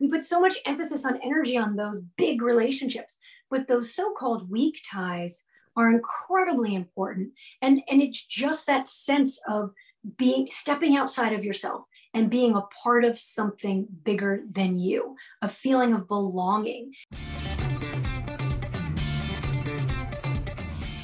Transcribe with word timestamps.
we 0.00 0.08
put 0.08 0.24
so 0.24 0.40
much 0.40 0.54
emphasis 0.64 1.04
on 1.04 1.18
energy 1.24 1.58
on 1.58 1.74
those 1.74 2.02
big 2.16 2.40
relationships, 2.40 3.18
but 3.50 3.66
those 3.66 3.92
so-called 3.92 4.48
weak 4.48 4.80
ties 4.88 5.44
are 5.76 5.90
incredibly 5.90 6.76
important. 6.76 7.30
And, 7.62 7.82
and 7.90 8.00
it's 8.00 8.24
just 8.24 8.66
that 8.66 8.86
sense 8.86 9.40
of 9.48 9.72
being 10.16 10.46
stepping 10.52 10.96
outside 10.96 11.32
of 11.32 11.44
yourself 11.44 11.82
and 12.14 12.30
being 12.30 12.54
a 12.54 12.62
part 12.82 13.04
of 13.04 13.18
something 13.18 13.88
bigger 14.04 14.44
than 14.48 14.78
you, 14.78 15.16
a 15.42 15.48
feeling 15.48 15.92
of 15.92 16.06
belonging. 16.06 16.92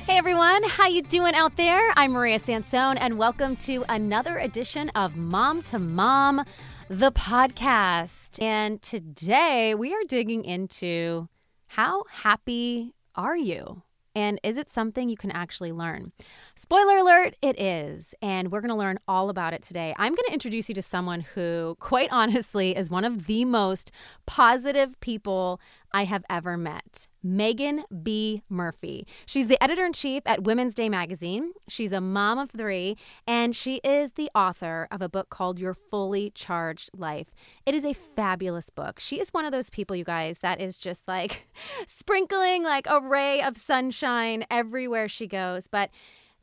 Hey 0.06 0.18
everyone, 0.18 0.62
how 0.62 0.86
you 0.86 1.02
doing 1.02 1.34
out 1.34 1.56
there? 1.56 1.92
I'm 1.96 2.12
Maria 2.12 2.38
Sansone 2.38 2.98
and 2.98 3.18
welcome 3.18 3.56
to 3.56 3.84
another 3.88 4.38
edition 4.38 4.90
of 4.90 5.16
Mom 5.16 5.62
to 5.62 5.80
Mom, 5.80 6.44
the 6.88 7.12
podcast. 7.12 8.42
And 8.42 8.80
today 8.82 9.74
we 9.74 9.94
are 9.94 10.04
digging 10.06 10.44
into 10.44 11.28
how 11.68 12.04
happy 12.10 12.94
are 13.14 13.36
you? 13.36 13.82
And 14.16 14.38
is 14.44 14.56
it 14.56 14.70
something 14.70 15.08
you 15.08 15.16
can 15.16 15.32
actually 15.32 15.72
learn? 15.72 16.12
Spoiler 16.54 16.98
alert, 16.98 17.36
it 17.42 17.60
is. 17.60 18.14
And 18.22 18.52
we're 18.52 18.60
going 18.60 18.68
to 18.68 18.76
learn 18.76 18.98
all 19.08 19.28
about 19.28 19.54
it 19.54 19.62
today. 19.62 19.92
I'm 19.98 20.12
going 20.12 20.26
to 20.28 20.32
introduce 20.32 20.68
you 20.68 20.74
to 20.76 20.82
someone 20.82 21.20
who, 21.20 21.76
quite 21.80 22.08
honestly, 22.12 22.76
is 22.76 22.90
one 22.90 23.04
of 23.04 23.26
the 23.26 23.44
most 23.44 23.90
positive 24.26 24.98
people 25.00 25.60
I 25.94 26.04
have 26.06 26.24
ever 26.28 26.56
met. 26.56 27.06
Meaghan 27.24 27.84
B. 28.02 28.42
Murphy. 28.48 29.06
She's 29.26 29.46
the 29.46 29.62
editor 29.62 29.86
in 29.86 29.92
chief 29.92 30.24
at 30.26 30.42
Woman's 30.42 30.74
Day 30.74 30.88
magazine. 30.88 31.52
She's 31.68 31.92
a 31.92 32.00
mom 32.00 32.36
of 32.36 32.50
three, 32.50 32.96
and 33.28 33.54
she 33.54 33.76
is 33.76 34.12
the 34.12 34.28
author 34.34 34.88
of 34.90 35.00
a 35.00 35.08
book 35.08 35.30
called 35.30 35.60
Your 35.60 35.72
Fully 35.72 36.32
Charged 36.34 36.90
Life. 36.98 37.32
It 37.64 37.76
is 37.76 37.84
a 37.84 37.92
fabulous 37.92 38.70
book. 38.70 38.98
She 38.98 39.20
is 39.20 39.30
one 39.30 39.44
of 39.44 39.52
those 39.52 39.70
people, 39.70 39.94
you 39.94 40.04
guys, 40.04 40.40
that 40.40 40.60
is 40.60 40.78
just 40.78 41.06
like 41.06 41.46
sprinkling 41.86 42.64
like 42.64 42.88
a 42.88 43.00
ray 43.00 43.40
of 43.40 43.56
sunshine 43.56 44.44
everywhere 44.50 45.06
she 45.06 45.28
goes. 45.28 45.68
But 45.68 45.90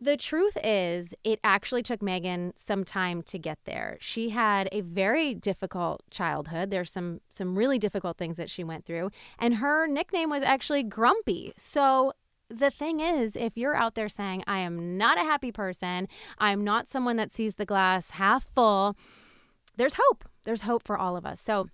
the 0.02 0.18
truth 0.18 0.58
is, 0.64 1.14
it 1.24 1.40
actually 1.44 1.84
took 1.84 2.00
Meaghan 2.00 2.58
some 2.58 2.84
time 2.84 3.22
to 3.22 3.38
get 3.38 3.60
there. 3.66 3.98
She 4.02 4.30
had 4.30 4.68
a 4.72 4.82
very 4.82 5.36
difficult 5.36 6.02
childhood. 6.10 6.72
There's 6.72 6.92
some 6.92 7.22
some 7.30 7.56
really 7.56 7.78
difficult 7.78 8.18
things 8.18 8.36
that 8.38 8.50
she 8.50 8.64
went 8.64 8.86
through, 8.86 9.12
and 9.38 9.56
her 9.56 9.86
nickname 9.86 10.32
was 10.32 10.42
actually 10.42 10.82
Grumpy. 10.82 11.54
So 11.56 12.14
the 12.50 12.72
thing 12.72 13.00
is, 13.00 13.36
if 13.36 13.56
you're 13.56 13.76
out 13.76 13.94
there 13.94 14.10
saying, 14.10 14.44
I 14.48 14.60
am 14.60 14.98
not 14.98 15.20
a 15.20 15.22
happy 15.22 15.52
person, 15.52 16.08
I'm 16.40 16.64
not 16.64 16.88
someone 16.88 17.18
that 17.18 17.32
sees 17.32 17.56
the 17.56 17.66
glass 17.66 18.12
half 18.12 18.44
full, 18.44 18.98
there's 19.78 19.98
hope. 20.00 20.28
There's 20.46 20.62
hope 20.62 20.84
for 20.84 20.98
all 20.98 21.16
of 21.16 21.26
us. 21.28 21.40
So, 21.40 21.68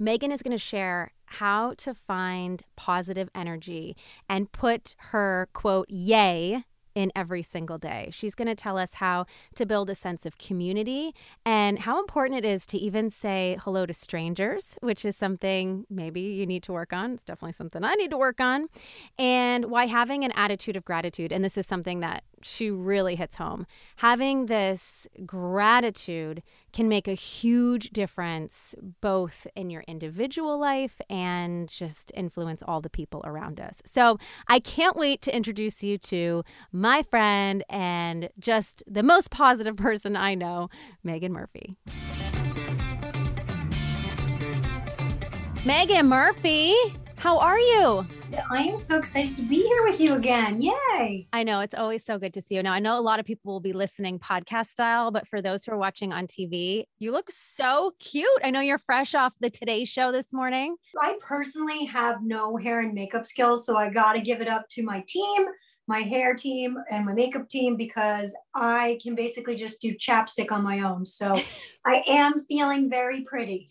Meaghan 0.00 0.32
is 0.32 0.42
going 0.42 0.56
to 0.56 0.58
share 0.58 1.12
how 1.26 1.74
to 1.76 1.92
find 1.92 2.62
positive 2.76 3.28
energy 3.34 3.94
and 4.28 4.50
put 4.50 4.94
her 5.10 5.48
quote, 5.52 5.90
yay 5.90 6.64
in 6.98 7.12
every 7.14 7.44
single 7.44 7.78
day. 7.78 8.08
She's 8.10 8.34
going 8.34 8.48
to 8.48 8.56
tell 8.56 8.76
us 8.76 8.94
how 8.94 9.26
to 9.54 9.64
build 9.64 9.88
a 9.88 9.94
sense 9.94 10.26
of 10.26 10.36
community 10.36 11.14
and 11.46 11.78
how 11.78 12.00
important 12.00 12.44
it 12.44 12.44
is 12.44 12.66
to 12.66 12.76
even 12.76 13.08
say 13.08 13.56
hello 13.60 13.86
to 13.86 13.94
strangers, 13.94 14.76
which 14.80 15.04
is 15.04 15.16
something 15.16 15.86
maybe 15.88 16.20
you 16.20 16.44
need 16.44 16.64
to 16.64 16.72
work 16.72 16.92
on. 16.92 17.12
It's 17.12 17.22
definitely 17.22 17.52
something 17.52 17.84
I 17.84 17.94
need 17.94 18.10
to 18.10 18.18
work 18.18 18.40
on. 18.40 18.66
And 19.16 19.66
why 19.66 19.86
having 19.86 20.24
an 20.24 20.32
attitude 20.32 20.74
of 20.74 20.84
gratitude, 20.84 21.30
and 21.30 21.44
this 21.44 21.56
is 21.56 21.68
something 21.68 22.00
that 22.00 22.24
she 22.42 22.70
really 22.70 23.16
hits 23.16 23.36
home. 23.36 23.66
Having 23.96 24.46
this 24.46 25.06
gratitude 25.26 26.42
can 26.72 26.88
make 26.88 27.08
a 27.08 27.14
huge 27.14 27.90
difference 27.90 28.74
both 29.00 29.46
in 29.56 29.70
your 29.70 29.82
individual 29.88 30.58
life 30.58 31.00
and 31.08 31.68
just 31.68 32.12
influence 32.14 32.62
all 32.62 32.80
the 32.80 32.90
people 32.90 33.22
around 33.24 33.58
us. 33.58 33.82
So 33.84 34.18
I 34.46 34.60
can't 34.60 34.96
wait 34.96 35.22
to 35.22 35.34
introduce 35.34 35.82
you 35.82 35.98
to 35.98 36.44
my 36.72 37.02
friend 37.02 37.64
and 37.68 38.28
just 38.38 38.82
the 38.86 39.02
most 39.02 39.30
positive 39.30 39.76
person 39.88 40.16
I 40.16 40.34
know, 40.34 40.68
Meaghan 41.06 41.30
Murphy. 41.30 41.76
Meaghan 45.64 46.06
Murphy, 46.06 46.74
how 47.18 47.38
are 47.38 47.58
you? 47.58 48.06
I 48.50 48.62
am 48.62 48.78
so 48.78 48.96
excited 48.96 49.36
to 49.36 49.42
be 49.42 49.62
here 49.62 49.84
with 49.84 50.00
you 50.00 50.14
again. 50.14 50.60
Yay. 50.60 51.28
I 51.32 51.42
know 51.42 51.60
it's 51.60 51.74
always 51.74 52.04
so 52.04 52.18
good 52.18 52.34
to 52.34 52.42
see 52.42 52.56
you. 52.56 52.62
Now, 52.62 52.72
I 52.72 52.78
know 52.78 52.98
a 52.98 53.00
lot 53.00 53.20
of 53.20 53.26
people 53.26 53.52
will 53.52 53.60
be 53.60 53.72
listening 53.72 54.18
podcast 54.18 54.66
style, 54.66 55.10
but 55.10 55.26
for 55.26 55.40
those 55.40 55.64
who 55.64 55.72
are 55.72 55.78
watching 55.78 56.12
on 56.12 56.26
TV, 56.26 56.84
you 56.98 57.12
look 57.12 57.30
so 57.30 57.92
cute. 58.00 58.28
I 58.44 58.50
know 58.50 58.60
you're 58.60 58.78
fresh 58.78 59.14
off 59.14 59.32
the 59.40 59.50
Today 59.50 59.84
Show 59.84 60.12
this 60.12 60.32
morning. 60.32 60.76
I 61.00 61.16
personally 61.26 61.86
have 61.86 62.22
no 62.22 62.56
hair 62.56 62.80
and 62.80 62.92
makeup 62.92 63.24
skills, 63.24 63.64
so 63.64 63.76
I 63.76 63.88
got 63.90 64.12
to 64.12 64.20
give 64.20 64.40
it 64.40 64.48
up 64.48 64.68
to 64.70 64.82
my 64.82 65.04
team, 65.08 65.46
my 65.86 66.00
hair 66.00 66.34
team, 66.34 66.76
and 66.90 67.06
my 67.06 67.12
makeup 67.12 67.48
team 67.48 67.76
because 67.76 68.36
I 68.54 68.98
can 69.02 69.14
basically 69.14 69.54
just 69.54 69.80
do 69.80 69.94
chapstick 69.94 70.52
on 70.52 70.62
my 70.62 70.80
own. 70.80 71.04
So 71.04 71.40
I 71.86 72.02
am 72.08 72.40
feeling 72.46 72.90
very 72.90 73.22
pretty. 73.22 73.68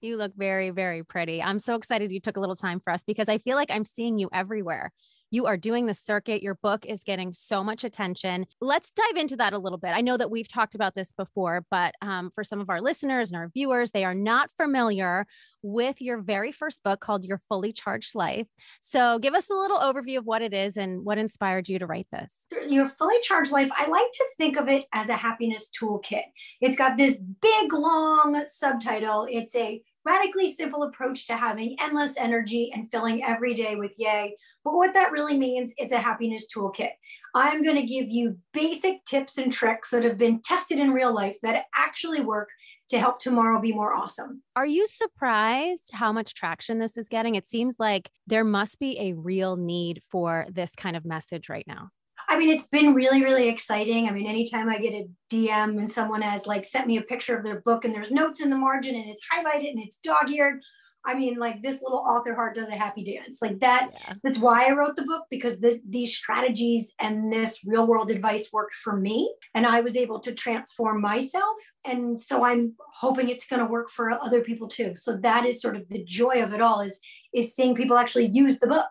You 0.00 0.16
look 0.16 0.32
very, 0.36 0.70
very 0.70 1.02
pretty. 1.02 1.42
I'm 1.42 1.58
so 1.58 1.74
excited 1.74 2.12
you 2.12 2.20
took 2.20 2.36
a 2.36 2.40
little 2.40 2.56
time 2.56 2.80
for 2.80 2.92
us 2.92 3.02
because 3.04 3.28
I 3.28 3.38
feel 3.38 3.56
like 3.56 3.70
I'm 3.70 3.84
seeing 3.84 4.18
you 4.18 4.28
everywhere. 4.32 4.92
You 5.30 5.44
are 5.44 5.58
doing 5.58 5.84
the 5.86 5.94
circuit. 5.94 6.42
Your 6.42 6.54
book 6.54 6.86
is 6.86 7.04
getting 7.04 7.34
so 7.34 7.62
much 7.62 7.84
attention. 7.84 8.46
Let's 8.62 8.90
dive 8.90 9.16
into 9.16 9.36
that 9.36 9.52
a 9.52 9.58
little 9.58 9.76
bit. 9.76 9.90
I 9.90 10.00
know 10.00 10.16
that 10.16 10.30
we've 10.30 10.48
talked 10.48 10.74
about 10.74 10.94
this 10.94 11.12
before, 11.12 11.66
but 11.70 11.94
um, 12.00 12.30
for 12.34 12.42
some 12.42 12.60
of 12.60 12.70
our 12.70 12.80
listeners 12.80 13.30
and 13.30 13.36
our 13.36 13.50
viewers, 13.52 13.90
they 13.90 14.04
are 14.04 14.14
not 14.14 14.50
familiar 14.56 15.26
with 15.62 16.00
your 16.00 16.18
very 16.18 16.52
first 16.52 16.82
book 16.82 17.00
called 17.00 17.24
Your 17.24 17.38
Fully 17.48 17.72
Charged 17.72 18.14
Life. 18.14 18.46
So, 18.80 19.18
give 19.18 19.34
us 19.34 19.50
a 19.50 19.54
little 19.54 19.78
overview 19.78 20.18
of 20.18 20.24
what 20.24 20.40
it 20.40 20.54
is 20.54 20.76
and 20.76 21.04
what 21.04 21.18
inspired 21.18 21.68
you 21.68 21.78
to 21.78 21.86
write 21.86 22.06
this. 22.12 22.34
Your 22.66 22.88
Fully 22.88 23.20
Charged 23.22 23.52
Life, 23.52 23.68
I 23.76 23.88
like 23.88 24.10
to 24.12 24.24
think 24.36 24.56
of 24.56 24.68
it 24.68 24.86
as 24.94 25.08
a 25.08 25.16
happiness 25.16 25.68
toolkit. 25.78 26.22
It's 26.60 26.76
got 26.76 26.96
this 26.96 27.18
big, 27.18 27.72
long 27.72 28.44
subtitle. 28.46 29.26
It's 29.28 29.54
a 29.56 29.82
radically 30.08 30.50
simple 30.50 30.84
approach 30.84 31.26
to 31.26 31.36
having 31.36 31.76
endless 31.80 32.16
energy 32.16 32.70
and 32.74 32.90
filling 32.90 33.22
every 33.22 33.52
day 33.52 33.76
with 33.76 33.92
yay. 33.98 34.34
But 34.64 34.74
what 34.74 34.94
that 34.94 35.12
really 35.12 35.36
means 35.36 35.74
is 35.78 35.92
a 35.92 36.00
happiness 36.00 36.46
toolkit. 36.54 36.92
I'm 37.34 37.62
going 37.62 37.76
to 37.76 37.82
give 37.82 38.08
you 38.08 38.38
basic 38.54 39.04
tips 39.04 39.36
and 39.36 39.52
tricks 39.52 39.90
that 39.90 40.04
have 40.04 40.16
been 40.16 40.40
tested 40.40 40.78
in 40.78 40.92
real 40.92 41.14
life 41.14 41.36
that 41.42 41.66
actually 41.76 42.22
work 42.22 42.48
to 42.88 42.98
help 42.98 43.20
tomorrow 43.20 43.60
be 43.60 43.72
more 43.72 43.94
awesome. 43.94 44.42
Are 44.56 44.66
you 44.66 44.86
surprised 44.86 45.90
how 45.92 46.10
much 46.10 46.34
traction 46.34 46.78
this 46.78 46.96
is 46.96 47.08
getting? 47.08 47.34
It 47.34 47.46
seems 47.46 47.76
like 47.78 48.10
there 48.26 48.44
must 48.44 48.78
be 48.78 48.98
a 48.98 49.12
real 49.12 49.56
need 49.56 50.00
for 50.10 50.46
this 50.50 50.74
kind 50.74 50.96
of 50.96 51.04
message 51.04 51.50
right 51.50 51.66
now. 51.66 51.90
I 52.28 52.38
mean, 52.38 52.50
it's 52.50 52.66
been 52.66 52.94
really, 52.94 53.24
really 53.24 53.48
exciting. 53.48 54.06
I 54.06 54.12
mean, 54.12 54.26
anytime 54.26 54.68
I 54.68 54.78
get 54.78 54.92
a 54.92 55.08
DM 55.32 55.78
and 55.78 55.90
someone 55.90 56.20
has 56.20 56.46
like 56.46 56.66
sent 56.66 56.86
me 56.86 56.98
a 56.98 57.02
picture 57.02 57.36
of 57.36 57.42
their 57.42 57.62
book 57.62 57.84
and 57.84 57.94
there's 57.94 58.10
notes 58.10 58.40
in 58.40 58.50
the 58.50 58.56
margin 58.56 58.94
and 58.94 59.08
it's 59.08 59.22
highlighted 59.32 59.70
and 59.70 59.82
it's 59.82 59.96
dog 59.96 60.30
eared. 60.30 60.60
I 61.06 61.14
mean, 61.14 61.38
like 61.38 61.62
this 61.62 61.80
little 61.80 62.00
author 62.00 62.34
heart 62.34 62.54
does 62.54 62.68
a 62.68 62.76
happy 62.76 63.02
dance. 63.02 63.38
Like 63.40 63.60
that, 63.60 63.90
yeah. 63.94 64.14
that's 64.22 64.38
why 64.38 64.66
I 64.66 64.72
wrote 64.72 64.96
the 64.96 65.04
book 65.04 65.24
because 65.30 65.58
this 65.58 65.80
these 65.88 66.14
strategies 66.14 66.92
and 67.00 67.32
this 67.32 67.60
real 67.64 67.86
world 67.86 68.10
advice 68.10 68.50
worked 68.52 68.74
for 68.74 68.94
me. 68.94 69.32
And 69.54 69.64
I 69.64 69.80
was 69.80 69.96
able 69.96 70.20
to 70.20 70.34
transform 70.34 71.00
myself. 71.00 71.56
And 71.86 72.20
so 72.20 72.44
I'm 72.44 72.74
hoping 72.94 73.30
it's 73.30 73.46
going 73.46 73.60
to 73.60 73.66
work 73.66 73.88
for 73.88 74.10
other 74.10 74.42
people 74.42 74.68
too. 74.68 74.92
So 74.96 75.16
that 75.18 75.46
is 75.46 75.62
sort 75.62 75.76
of 75.76 75.88
the 75.88 76.04
joy 76.04 76.42
of 76.42 76.52
it 76.52 76.60
all 76.60 76.80
is 76.80 77.00
is 77.32 77.54
seeing 77.54 77.74
people 77.74 77.96
actually 77.96 78.26
use 78.26 78.58
the 78.58 78.66
book. 78.66 78.90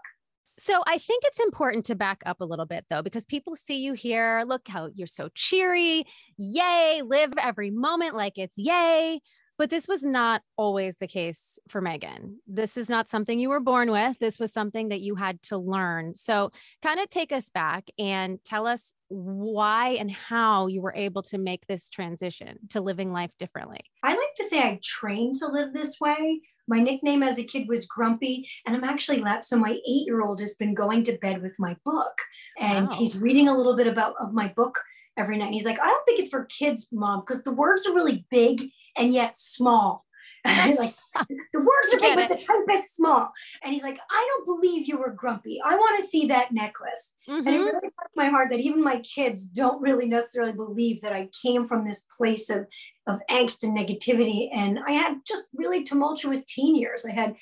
So 0.60 0.82
I 0.88 0.98
think 0.98 1.24
it's 1.26 1.40
important 1.40 1.86
to 1.86 1.96
back 1.96 2.22
up 2.26 2.42
a 2.42 2.46
little 2.46 2.66
bit 2.66 2.86
though, 2.90 3.04
because 3.04 3.26
people 3.26 3.56
see 3.56 3.78
you 3.78 3.94
here. 3.94 4.44
Look 4.48 4.68
how 4.68 4.90
you're 4.94 5.08
so 5.08 5.30
cheery. 5.36 6.06
Yay. 6.38 7.02
Live 7.06 7.34
every 7.38 7.70
moment 7.70 8.16
like 8.16 8.38
it's 8.38 8.58
yay. 8.58 9.22
But 9.58 9.72
this 9.72 9.88
was 9.88 10.04
not 10.04 10.44
always 10.56 10.98
the 10.98 11.08
case 11.08 11.58
for 11.68 11.82
Meaghan. 11.82 12.36
This 12.46 12.78
is 12.78 12.90
not 12.90 13.10
something 13.10 13.40
you 13.40 13.50
were 13.50 13.60
born 13.60 13.90
with. 13.90 14.20
This 14.20 14.40
was 14.40 14.54
something 14.54 14.90
that 14.90 15.02
you 15.02 15.16
had 15.16 15.42
to 15.44 15.58
learn. 15.58 16.16
So, 16.16 16.52
kind 16.84 17.00
of 17.00 17.10
take 17.10 17.32
us 17.32 17.50
back 17.50 17.90
and 17.98 18.38
tell 18.46 18.68
us 18.68 18.94
why 19.08 19.98
and 20.00 20.12
how 20.12 20.68
you 20.68 20.82
were 20.82 20.94
able 20.96 21.24
to 21.24 21.40
make 21.40 21.66
this 21.66 21.90
transition 21.90 22.60
to 22.70 22.82
living 22.82 23.12
life 23.12 23.32
differently. 23.40 23.80
I 24.04 24.10
like 24.10 24.34
to 24.36 24.44
say 24.44 24.60
I 24.60 24.80
trained 24.84 25.36
to 25.40 25.48
live 25.48 25.74
this 25.74 26.00
way. 26.00 26.42
My 26.68 26.80
nickname 26.80 27.24
as 27.24 27.38
a 27.38 27.44
kid 27.44 27.68
was 27.68 27.86
Grumpy, 27.86 28.50
and 28.66 28.76
I'm 28.76 28.84
actually 28.84 29.20
left. 29.20 29.46
So 29.46 29.58
my 29.58 29.72
eight-year-old 29.88 30.40
has 30.42 30.56
been 30.56 30.74
going 30.74 31.04
to 31.06 31.18
bed 31.18 31.42
with 31.42 31.56
my 31.60 31.76
book, 31.86 32.18
and 32.60 32.90
wow. 32.90 32.96
he's 32.98 33.18
reading 33.18 33.48
a 33.48 33.56
little 33.56 33.76
bit 33.76 33.88
about 33.88 34.16
of 34.20 34.34
my 34.34 34.48
book 34.50 34.80
every 35.18 35.38
night. 35.38 35.46
And 35.46 35.54
he's 35.54 35.66
like, 35.66 35.80
I 35.80 35.88
don't 35.88 36.06
think 36.06 36.20
it's 36.20 36.30
for 36.30 36.46
kids, 36.46 36.88
mom, 36.92 37.22
because 37.22 37.44
the 37.44 37.52
words 37.52 37.86
are 37.88 37.94
really 37.94 38.26
big 38.30 38.70
and 38.96 39.14
yet 39.14 39.38
small. 39.38 40.06
like 40.46 40.96
the 41.16 41.60
words 41.60 41.94
are 41.94 42.00
big, 42.00 42.16
but 42.16 42.30
the 42.30 42.36
type 42.36 42.66
is 42.72 42.92
small. 42.92 43.32
And 43.64 43.74
he's 43.74 43.84
like, 43.84 44.00
I 44.10 44.28
don't 44.30 44.46
believe 44.46 44.88
you 44.88 44.98
were 44.98 45.12
grumpy. 45.12 45.60
I 45.66 45.76
want 45.76 46.00
to 46.00 46.08
see 46.08 46.28
that 46.28 46.54
necklace. 46.54 47.14
Mm-hmm. 47.28 47.48
And 47.48 47.48
it 47.48 47.52
mm-hmm. 47.60 47.66
really 47.66 47.82
touched 47.82 48.16
my 48.16 48.30
heart 48.30 48.50
that 48.52 48.62
even 48.62 48.84
my 48.84 49.00
kids 49.00 49.46
don't 49.46 49.82
really 49.82 50.08
necessarily 50.08 50.54
believe 50.54 51.02
that 51.02 51.12
I 51.12 51.30
came 51.42 51.68
from 51.68 51.86
this 51.86 52.06
place 52.16 52.50
of 52.50 52.66
of 53.08 53.20
angst 53.30 53.64
and 53.64 53.76
negativity. 53.76 54.50
And 54.54 54.80
I 54.86 54.92
had 54.92 55.22
just 55.26 55.48
really 55.54 55.84
tumultuous 55.84 56.44
teen 56.44 56.76
years. 56.76 57.06
I 57.06 57.12
had 57.12 57.36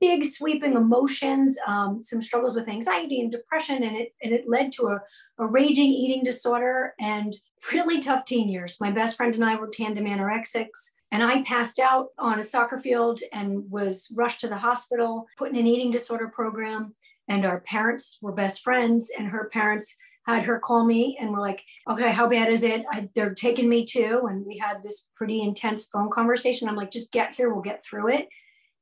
big 0.00 0.24
sweeping 0.24 0.74
emotions, 0.74 1.56
um, 1.66 2.02
some 2.02 2.22
struggles 2.22 2.54
with 2.54 2.68
anxiety 2.68 3.20
and 3.20 3.32
depression, 3.32 3.82
and 3.82 3.96
it, 3.96 4.14
and 4.22 4.32
it 4.32 4.48
led 4.48 4.72
to 4.72 4.86
a, 4.86 5.00
a 5.38 5.46
raging 5.46 5.90
eating 5.90 6.24
disorder 6.24 6.94
and 7.00 7.36
really 7.72 8.00
tough 8.00 8.24
teen 8.24 8.48
years. 8.48 8.78
My 8.80 8.90
best 8.90 9.16
friend 9.16 9.34
and 9.34 9.44
I 9.44 9.54
were 9.54 9.68
tandem 9.68 10.04
anorexics. 10.04 10.92
And 11.10 11.22
I 11.22 11.42
passed 11.42 11.78
out 11.78 12.08
on 12.18 12.38
a 12.38 12.42
soccer 12.42 12.78
field 12.78 13.20
and 13.32 13.70
was 13.70 14.08
rushed 14.12 14.40
to 14.42 14.48
the 14.48 14.58
hospital, 14.58 15.26
put 15.38 15.50
in 15.50 15.56
an 15.56 15.66
eating 15.66 15.90
disorder 15.90 16.28
program. 16.28 16.94
And 17.28 17.46
our 17.46 17.60
parents 17.60 18.18
were 18.20 18.32
best 18.32 18.62
friends, 18.62 19.10
and 19.16 19.28
her 19.28 19.48
parents 19.52 19.96
had 20.34 20.44
her 20.44 20.58
call 20.58 20.84
me 20.84 21.16
and 21.20 21.30
we're 21.30 21.40
like, 21.40 21.64
okay, 21.88 22.12
how 22.12 22.28
bad 22.28 22.50
is 22.50 22.62
it? 22.62 22.84
I, 22.90 23.08
they're 23.14 23.34
taking 23.34 23.68
me 23.68 23.84
too. 23.84 24.26
And 24.28 24.44
we 24.44 24.58
had 24.58 24.82
this 24.82 25.06
pretty 25.14 25.40
intense 25.40 25.86
phone 25.86 26.10
conversation. 26.10 26.68
I'm 26.68 26.76
like, 26.76 26.90
just 26.90 27.12
get 27.12 27.34
here, 27.34 27.52
we'll 27.52 27.62
get 27.62 27.84
through 27.84 28.08
it. 28.08 28.28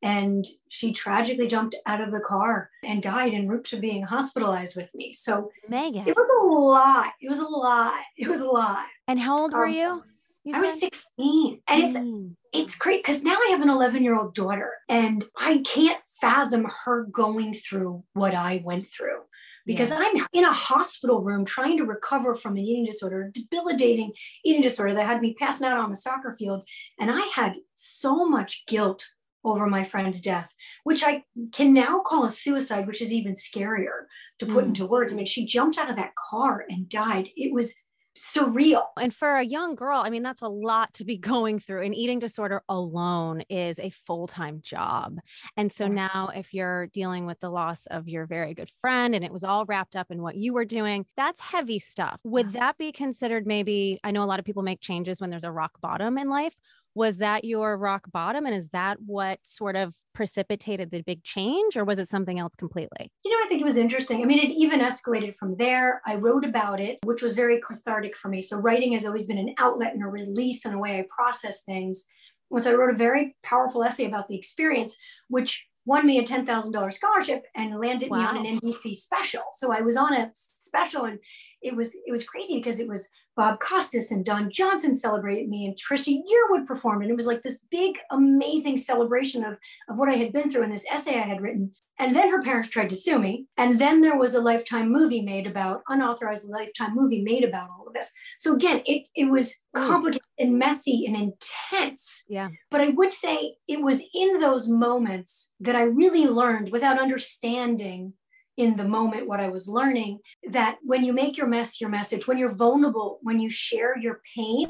And 0.03 0.45
she 0.69 0.93
tragically 0.93 1.47
jumped 1.47 1.75
out 1.87 2.01
of 2.01 2.13
the 2.13 2.21
car 2.21 2.71
and 2.85 3.03
died 3.03 3.33
en 3.33 3.49
route 3.49 3.65
to 3.67 3.79
being 3.79 4.03
hospitalized 4.03 4.77
with 4.77 4.91
me. 4.95 5.13
So 5.13 5.51
Meaghan, 5.71 6.07
it 6.07 6.17
was 6.17 6.29
a 6.43 6.47
lot. 6.47 7.13
It 7.21 7.29
was 7.29 7.39
a 7.39 7.49
lot. 7.49 8.01
It 8.17 8.29
was 8.29 8.41
a 8.41 8.47
lot. 8.47 8.87
And 9.09 9.19
how 9.19 9.39
old 9.39 9.55
were 9.55 9.67
um, 9.67 9.73
you? 9.73 10.03
you 10.45 10.55
I 10.55 10.61
was 10.61 10.79
16. 10.79 11.63
And 11.67 11.83
it's 11.83 11.97
mm. 11.97 12.33
it's 12.53 12.77
great 12.77 13.05
because 13.05 13.23
now 13.23 13.37
I 13.37 13.49
have 13.51 13.63
an 13.63 13.71
11 13.71 14.03
year 14.03 14.19
old 14.19 14.35
daughter 14.35 14.73
and 14.89 15.25
I 15.39 15.63
can't 15.65 16.03
fathom 16.21 16.71
her 16.85 17.05
going 17.05 17.55
through 17.55 18.05
what 18.13 18.35
I 18.35 18.63
went 18.65 18.87
through 18.89 19.23
because 19.67 19.91
yeah. 19.91 19.99
I'm 20.01 20.27
in 20.33 20.45
a 20.45 20.53
hospital 20.53 21.21
room 21.21 21.45
trying 21.45 21.77
to 21.79 21.85
recover 21.85 22.35
from 22.35 22.53
an 22.53 22.63
eating 22.63 22.87
disorder, 22.87 23.31
debilitating 23.33 24.13
eating 24.45 24.63
disorder 24.63 24.95
that 24.95 25.07
had 25.07 25.21
me 25.21 25.35
passing 25.39 25.67
out 25.67 25.79
on 25.79 25.91
the 25.91 25.97
soccer 25.97 26.35
field. 26.39 26.63
And 26.99 27.11
I 27.11 27.27
had 27.35 27.57
so 27.75 28.27
much 28.27 28.65
guilt 28.67 29.05
over 29.45 29.67
my 29.67 29.85
friend's 29.85 30.21
death, 30.21 30.53
which 30.85 31.05
I 31.05 31.23
can 31.53 31.73
now 31.73 32.01
call 32.01 32.25
a 32.25 32.31
suicide, 32.31 32.87
which 32.87 33.03
is 33.03 33.13
even 33.13 33.35
scarier 33.35 34.07
to 34.39 34.47
put 34.47 34.65
mm. 34.65 34.69
into 34.69 34.87
words. 34.87 35.13
I 35.13 35.17
mean, 35.17 35.27
she 35.27 35.47
jumped 35.47 35.79
out 35.79 35.91
of 35.91 35.97
that 35.97 36.15
car 36.17 36.65
and 36.69 36.89
died. 36.89 37.31
It 37.37 37.53
was 37.53 37.75
surreal. 38.17 38.85
And 39.01 39.15
for 39.15 39.37
a 39.37 39.45
young 39.45 39.75
girl, 39.75 40.01
I 40.05 40.11
mean, 40.11 40.23
that's 40.23 40.43
a 40.43 40.49
lot 40.49 40.95
to 40.95 41.05
be 41.05 41.19
going 41.27 41.59
through. 41.59 41.83
An 41.83 41.95
eating 41.95 42.19
disorder 42.19 42.63
alone 42.69 43.43
is 43.49 43.79
a 43.79 43.91
full 43.91 44.27
time 44.27 44.61
job. 44.63 45.19
And 45.57 45.73
so 45.73 45.87
now, 45.87 46.31
if 46.35 46.55
you're 46.55 46.87
dealing 46.89 47.27
with 47.27 47.41
the 47.41 47.51
loss 47.51 47.87
of 47.87 48.09
your 48.09 48.27
very 48.27 48.55
good 48.55 48.71
friend 48.81 49.15
and 49.15 49.25
it 49.25 49.33
was 49.33 49.45
all 49.45 49.65
wrapped 49.67 49.97
up 49.97 50.11
in 50.11 50.23
what 50.23 50.37
you 50.37 50.53
were 50.53 50.65
doing, 50.65 51.07
that's 51.17 51.41
heavy 51.41 51.79
stuff. 51.79 52.21
Would 52.25 52.53
that 52.53 52.79
be 52.79 52.93
considered 52.93 53.47
maybe? 53.47 54.01
I 54.03 54.11
know 54.11 54.23
a 54.23 54.27
lot 54.27 54.39
of 54.39 54.45
people 54.45 54.63
make 54.63 54.81
changes 54.81 55.21
when 55.21 55.31
there's 55.31 55.45
a 55.45 55.53
rock 55.53 55.81
bottom 55.81 56.19
in 56.19 56.29
life 56.29 56.57
was 56.97 57.19
that 57.19 57.45
your 57.45 57.77
rock 57.77 58.11
bottom 58.11 58.47
and 58.47 58.57
is 58.57 58.71
that 58.71 58.97
what 59.05 59.39
sort 59.43 59.77
of 59.77 59.95
precipitated 60.15 60.91
the 60.91 61.03
big 61.03 61.23
change 61.23 61.77
or 61.77 61.85
was 61.85 61.99
it 61.99 62.09
something 62.09 62.39
else 62.39 62.57
completely? 62.57 63.11
You 63.23 63.31
know 63.31 63.45
i 63.45 63.49
think 63.49 63.61
it 63.61 63.65
was 63.65 63.77
interesting. 63.77 64.23
I 64.23 64.25
mean 64.25 64.39
it 64.39 64.51
even 64.51 64.81
escalated 64.81 65.37
from 65.37 65.57
there. 65.57 66.01
I 66.07 66.15
wrote 66.15 66.45
about 66.45 66.81
it 66.81 66.99
which 67.05 67.23
was 67.23 67.35
very 67.35 67.61
cathartic 67.61 68.17
for 68.17 68.29
me. 68.29 68.41
So 68.41 68.57
writing 68.57 68.93
has 68.93 69.05
always 69.05 69.27
been 69.27 69.39
an 69.39 69.55
outlet 69.59 69.93
and 69.93 70.03
a 70.03 70.07
release 70.07 70.65
and 70.65 70.75
a 70.75 70.79
way 70.79 70.99
i 70.99 71.05
process 71.15 71.63
things. 71.63 72.07
And 72.51 72.63
so 72.63 72.73
i 72.73 72.75
wrote 72.75 72.95
a 72.95 72.99
very 72.99 73.37
powerful 73.43 73.85
essay 73.85 74.07
about 74.07 74.29
the 74.29 74.37
experience 74.37 74.97
which 75.29 75.67
won 75.87 76.05
me 76.05 76.19
a 76.19 76.25
$10,000 76.25 76.93
scholarship 76.93 77.47
and 77.55 77.79
landed 77.79 78.11
wow. 78.11 78.19
me 78.19 78.25
on 78.27 78.47
an 78.47 78.61
NBC 78.61 78.95
special. 78.95 79.43
So 79.53 79.73
I 79.73 79.81
was 79.81 79.97
on 79.97 80.13
a 80.13 80.31
special 80.35 81.05
and 81.05 81.19
it 81.63 81.75
was 81.75 81.95
it 81.95 82.11
was 82.11 82.25
crazy 82.25 82.57
because 82.57 82.79
it 82.79 82.89
was 82.89 83.09
Bob 83.37 83.61
Costas 83.61 84.11
and 84.11 84.25
Don 84.25 84.51
Johnson 84.51 84.95
celebrated 84.95 85.49
me, 85.49 85.67
and 85.67 85.77
Trisha 85.77 86.17
Yearwood 86.17 86.67
performed. 86.67 87.03
And 87.03 87.11
it 87.11 87.17
was 87.17 87.27
like 87.27 87.43
this 87.43 87.61
big, 87.71 87.99
amazing 88.11 88.79
celebration 88.79 89.45
of, 89.45 89.55
of 89.89 89.97
what 89.97 90.09
I 90.09 90.17
had 90.17 90.33
been 90.33 90.51
through 90.51 90.63
and 90.63 90.73
this 90.73 90.87
essay 90.91 91.17
I 91.17 91.27
had 91.27 91.43
written. 91.43 91.73
And 91.99 92.15
then 92.15 92.31
her 92.31 92.43
parents 92.43 92.69
tried 92.69 92.91
to 92.91 92.97
sue 92.97 93.19
me. 93.19 93.47
And 93.57 93.79
then 93.79 94.01
there 94.01 94.19
was 94.19 94.35
a 94.35 94.41
lifetime 94.41 94.93
movie 94.93 95.23
made 95.23 95.47
about, 95.47 95.83
unauthorized 95.89 96.49
lifetime 96.49 96.95
movie 96.95 97.23
made 97.23 97.45
about 97.45 97.71
all 97.71 97.87
of 97.87 97.95
this. 97.95 98.13
So 98.39 98.55
again, 98.55 98.83
it, 98.85 99.05
it 99.15 99.31
was 99.31 99.55
complicated 99.75 100.21
and 100.39 100.59
messy 100.59 101.07
and 101.07 101.17
intense. 101.17 102.25
Yeah. 102.29 102.51
But 102.71 102.83
I 102.83 102.89
would 102.89 103.13
say 103.13 103.57
it 103.67 103.81
was 103.81 104.03
in 104.15 104.41
those 104.41 104.69
moments 104.69 105.53
that 105.61 105.77
I 105.77 105.83
really 105.83 106.27
learned 106.27 106.71
without 106.71 107.01
understanding 107.01 108.13
in 108.57 108.77
the 108.77 108.89
moment 108.89 109.29
what 109.29 109.41
I 109.41 109.49
was 109.49 109.69
learning 109.69 110.19
that 110.51 110.79
when 110.83 111.05
you 111.05 111.13
make 111.13 111.37
your 111.37 111.47
mess 111.47 111.81
your 111.81 111.91
message, 111.91 112.27
when 112.27 112.39
you're 112.39 112.55
vulnerable, 112.55 113.19
when 113.23 113.39
you 113.39 113.51
share 113.51 113.99
your 113.99 114.21
pain, 114.35 114.67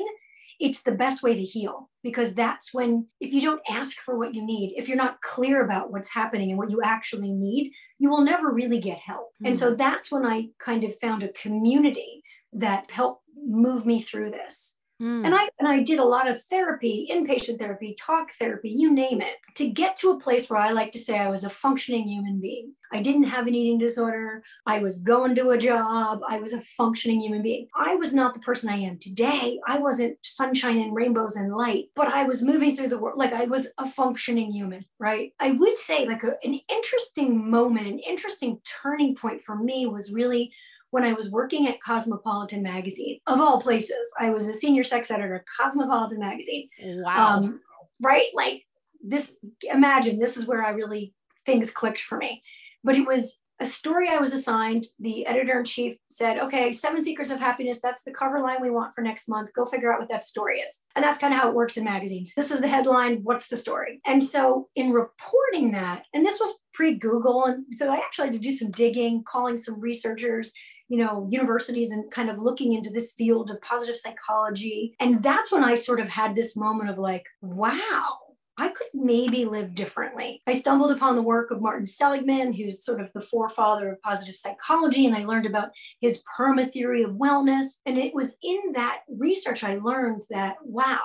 it's 0.61 0.83
the 0.83 0.93
best 0.93 1.23
way 1.23 1.35
to 1.35 1.43
heal 1.43 1.91
because 2.03 2.35
that's 2.35 2.73
when, 2.73 3.07
if 3.21 3.33
you 3.33 3.41
don't 3.41 3.63
ask 3.69 3.97
for 3.99 4.17
what 4.17 4.35
you 4.35 4.45
need, 4.45 4.75
if 4.77 4.89
you're 4.89 4.97
not 4.97 5.21
clear 5.21 5.65
about 5.65 5.91
what's 5.91 6.13
happening 6.13 6.51
and 6.51 6.59
what 6.59 6.71
you 6.71 6.81
actually 6.83 7.33
need, 7.33 7.73
you 7.99 8.09
will 8.09 8.23
never 8.23 8.51
really 8.51 8.79
get 8.81 8.99
help. 8.99 9.29
Mm-hmm. 9.35 9.47
And 9.47 9.59
so 9.59 9.71
hmm. 9.71 9.77
that's 9.77 10.11
when 10.11 10.25
I 10.25 10.49
kind 10.59 10.85
of 10.85 10.99
found 10.99 11.23
a 11.23 11.33
community 11.33 12.23
that 12.53 12.91
helped 12.91 13.23
move 13.37 13.87
me 13.87 14.01
through 14.01 14.31
this. 14.31 14.77
Mm. 15.01 15.27
And 15.27 15.35
I 15.35 15.49
and 15.59 15.69
I 15.69 15.83
did 15.83 15.99
a 15.99 16.05
lot 16.05 16.29
of 16.29 16.43
therapy, 16.45 17.09
inpatient 17.11 17.59
therapy, 17.59 17.95
talk 18.01 18.31
therapy, 18.33 18.71
you 18.71 18.93
name 18.93 19.21
it, 19.21 19.35
to 19.57 19.69
get 19.69 19.97
to 19.99 20.11
a 20.11 20.21
place 20.21 20.49
where 20.49 20.59
I 20.59 20.71
like 20.71 20.93
to 20.93 20.99
say 20.99 21.19
I 21.19 21.31
was 21.31 21.45
a 21.45 21.51
functioning 21.51 22.09
human 22.09 22.41
being. 22.41 22.73
I 22.93 23.03
didn't 23.03 23.25
have 23.25 23.47
an 23.47 23.55
eating 23.55 23.79
disorder. 23.79 24.43
I 24.65 24.79
was 24.79 25.01
going 25.01 25.35
to 25.35 25.51
a 25.51 25.59
job. 25.59 26.21
I 26.27 26.39
was 26.39 26.53
a 26.53 26.61
functioning 26.61 27.21
human 27.21 27.43
being. 27.43 27.69
I 27.75 27.97
was 27.97 28.15
not 28.15 28.33
the 28.33 28.41
person 28.41 28.71
I 28.71 28.79
am 28.79 28.99
today. 28.99 29.59
I 29.67 29.79
wasn't 29.79 30.17
sunshine 30.23 30.79
and 30.79 30.95
rainbows 30.95 31.37
and 31.37 31.53
light, 31.53 31.87
but 31.95 32.09
I 32.09 32.25
was 32.25 32.43
moving 32.43 32.77
through 32.77 32.89
the 32.89 32.99
world 32.99 33.19
like 33.19 33.33
I 33.33 33.45
was 33.45 33.69
a 33.77 33.89
functioning 33.89 34.53
human, 34.53 34.85
right? 34.99 35.33
I 35.41 35.51
would 35.51 35.77
say 35.77 36.07
like 36.07 36.23
a, 36.23 36.37
an 36.45 36.59
interesting 36.71 37.51
moment, 37.51 37.89
an 37.89 37.99
interesting 37.99 38.61
turning 38.83 39.15
point 39.15 39.43
for 39.43 39.57
me 39.57 39.87
was 39.87 40.13
really 40.13 40.53
when 40.91 41.05
I 41.05 41.13
was 41.13 41.31
working 41.31 41.69
at 41.69 41.81
Cosmopolitan 41.83 42.63
Magazine, 42.63 43.21
of 43.27 43.41
all 43.41 43.61
places. 43.61 44.13
I 44.19 44.31
was 44.31 44.49
a 44.49 44.55
senior 44.55 44.85
sex 44.85 45.11
editor 45.11 45.37
at 45.37 45.45
Cosmopolitan 45.61 46.21
Magazine. 46.21 46.69
Wow. 46.83 47.37
Um, 47.37 47.61
right? 48.01 48.29
Like 48.35 48.63
this, 49.03 49.35
imagine 49.63 50.19
this 50.19 50.37
is 50.37 50.47
where 50.47 50.65
I 50.65 50.71
really, 50.71 51.15
things 51.45 51.71
clicked 51.71 52.01
for 52.01 52.19
me. 52.19 52.43
But 52.85 52.97
it 52.97 53.07
was 53.07 53.39
a 53.59 53.67
story 53.67 54.09
I 54.09 54.19
was 54.19 54.35
assigned. 54.35 54.85
The 55.01 55.27
editor 55.27 55.59
in 55.59 55.65
chief 55.65 55.97
said, 56.11 56.39
okay, 56.39 56.73
Seven 56.73 57.03
Secrets 57.03 57.31
of 57.31 57.41
Happiness, 57.41 57.81
that's 57.83 58.03
the 58.03 58.11
cover 58.11 58.41
line 58.41 58.61
we 58.61 58.71
want 58.71 58.95
for 58.95 59.01
next 59.01 59.29
month. 59.29 59.51
Go 59.55 59.65
figure 59.65 59.93
out 59.93 59.99
what 59.99 60.11
that 60.11 60.25
story 60.25 60.59
is. 60.59 60.83
And 60.95 61.03
that's 61.03 61.19
kind 61.19 61.33
of 61.33 61.41
how 61.41 61.49
it 61.49 61.55
works 61.55 61.77
in 61.77 61.85
magazines. 61.85 62.35
This 62.37 62.51
is 62.51 62.61
the 62.61 62.69
headline. 62.69 63.21
What's 63.23 63.49
the 63.49 63.57
story? 63.57 64.01
And 64.07 64.23
so 64.23 64.69
in 64.77 64.93
reporting 64.93 65.73
that, 65.73 66.05
and 66.13 66.25
this 66.25 66.39
was 66.39 66.55
pre 66.75 66.95
Google, 66.95 67.45
and 67.45 67.65
so 67.73 67.91
I 67.91 67.97
actually 67.97 68.29
had 68.29 68.35
to 68.35 68.41
do 68.41 68.53
some 68.53 68.71
digging, 68.71 69.25
calling 69.25 69.57
some 69.57 69.81
researchers 69.81 70.53
you 70.89 70.99
know, 70.99 71.27
universities 71.31 71.91
and 71.91 72.11
kind 72.11 72.31
of 72.31 72.39
looking 72.39 72.73
into 72.73 72.91
this 72.91 73.13
field 73.13 73.51
of 73.51 73.61
positive 73.61 73.97
psychology. 73.97 74.95
And 75.01 75.23
that's 75.23 75.51
when 75.51 75.65
I 75.65 75.75
sort 75.75 76.01
of 76.01 76.09
had 76.09 76.35
this 76.35 76.57
moment 76.57 76.91
of 76.91 76.99
like, 76.99 77.25
wow, 77.41 78.19
I 78.59 78.69
could 78.69 78.87
maybe 78.95 79.45
live 79.45 79.75
differently. 79.75 80.41
I 80.47 80.55
stumbled 80.55 80.91
upon 80.91 81.15
the 81.15 81.23
work 81.23 81.51
of 81.51 81.61
Martin 81.61 81.85
Seligman, 81.85 82.55
who's 82.55 82.85
sort 82.85 83.01
of 83.03 83.13
the 83.13 83.21
forefather 83.21 83.91
of 83.91 84.01
positive 84.01 84.35
psychology, 84.35 85.05
and 85.07 85.15
I 85.15 85.25
learned 85.25 85.47
about 85.47 85.71
his 86.01 86.23
PERMA 86.37 86.73
theory 86.73 87.03
of 87.03 87.13
wellness. 87.13 87.67
And 87.85 87.99
it 87.99 88.15
was 88.15 88.35
in 88.43 88.73
that 88.75 89.01
research 89.09 89.63
I 89.63 89.77
learned 89.77 90.23
that, 90.31 90.57
wow, 90.63 91.01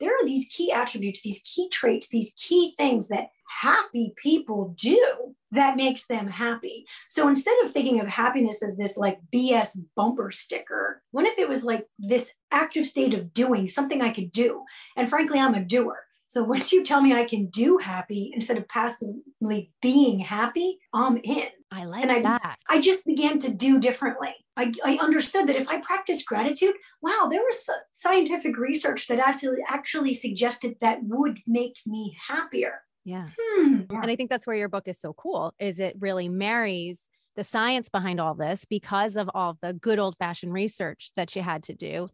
there 0.00 0.10
are 0.10 0.24
these 0.24 0.48
key 0.50 0.72
attributes, 0.72 1.22
these 1.22 1.42
key 1.42 1.68
traits, 1.68 2.08
these 2.08 2.34
key 2.36 2.72
things 2.76 3.08
that 3.08 3.28
happy 3.48 4.12
people 4.16 4.74
do 4.78 5.34
that 5.52 5.76
makes 5.76 6.06
them 6.06 6.28
happy. 6.28 6.84
So 7.08 7.28
instead 7.28 7.54
of 7.62 7.70
thinking 7.70 8.00
of 8.00 8.08
happiness 8.08 8.62
as 8.62 8.76
this 8.76 8.96
like 8.96 9.18
BS 9.34 9.78
bumper 9.94 10.30
sticker, 10.30 11.02
what 11.12 11.26
if 11.26 11.38
it 11.38 11.48
was 11.48 11.64
like 11.64 11.86
this 11.98 12.32
active 12.50 12.86
state 12.86 13.14
of 13.14 13.32
doing 13.32 13.68
something 13.68 14.02
I 14.02 14.10
could 14.10 14.32
do? 14.32 14.64
And 14.96 15.08
frankly, 15.08 15.38
I'm 15.38 15.54
a 15.54 15.64
doer. 15.64 16.06
So 16.26 16.42
once 16.44 16.72
you 16.72 16.84
tell 16.84 17.00
me 17.00 17.14
I 17.14 17.24
can 17.24 17.46
do 17.46 17.78
happy 17.78 18.32
instead 18.34 18.58
of 18.58 18.68
passively 18.68 19.72
being 19.80 20.20
happy, 20.20 20.78
I'm 20.92 21.16
in. 21.18 21.48
I 21.70 21.84
like 21.84 22.02
and 22.02 22.12
I, 22.12 22.22
that. 22.22 22.58
I 22.68 22.80
just 22.80 23.04
began 23.06 23.38
to 23.40 23.50
do 23.50 23.80
differently. 23.80 24.34
I, 24.56 24.72
I 24.84 24.98
understood 25.02 25.48
that 25.48 25.56
if 25.56 25.68
I 25.68 25.80
practiced 25.80 26.26
gratitude, 26.26 26.74
wow, 27.02 27.28
there 27.30 27.42
was 27.42 27.68
scientific 27.92 28.56
research 28.56 29.06
that 29.08 29.18
actually 29.18 29.58
actually 29.68 30.14
suggested 30.14 30.76
that 30.80 31.00
would 31.02 31.40
make 31.46 31.76
me 31.86 32.16
happier. 32.28 32.80
Yeah. 33.04 33.28
Hmm. 33.38 33.82
And 33.90 34.10
I 34.10 34.16
think 34.16 34.30
that's 34.30 34.46
where 34.46 34.56
your 34.56 34.68
book 34.68 34.88
is 34.88 34.98
so 34.98 35.12
cool 35.12 35.54
is 35.60 35.78
it 35.78 35.96
really 36.00 36.28
marries 36.28 37.00
the 37.36 37.44
science 37.44 37.88
behind 37.88 38.18
all 38.18 38.34
this 38.34 38.64
because 38.64 39.16
of 39.16 39.30
all 39.34 39.56
the 39.60 39.74
good 39.74 39.98
old 39.98 40.16
fashioned 40.18 40.52
research 40.52 41.10
that 41.16 41.36
you 41.36 41.42
had 41.42 41.62
to 41.64 41.74
do 41.74 42.08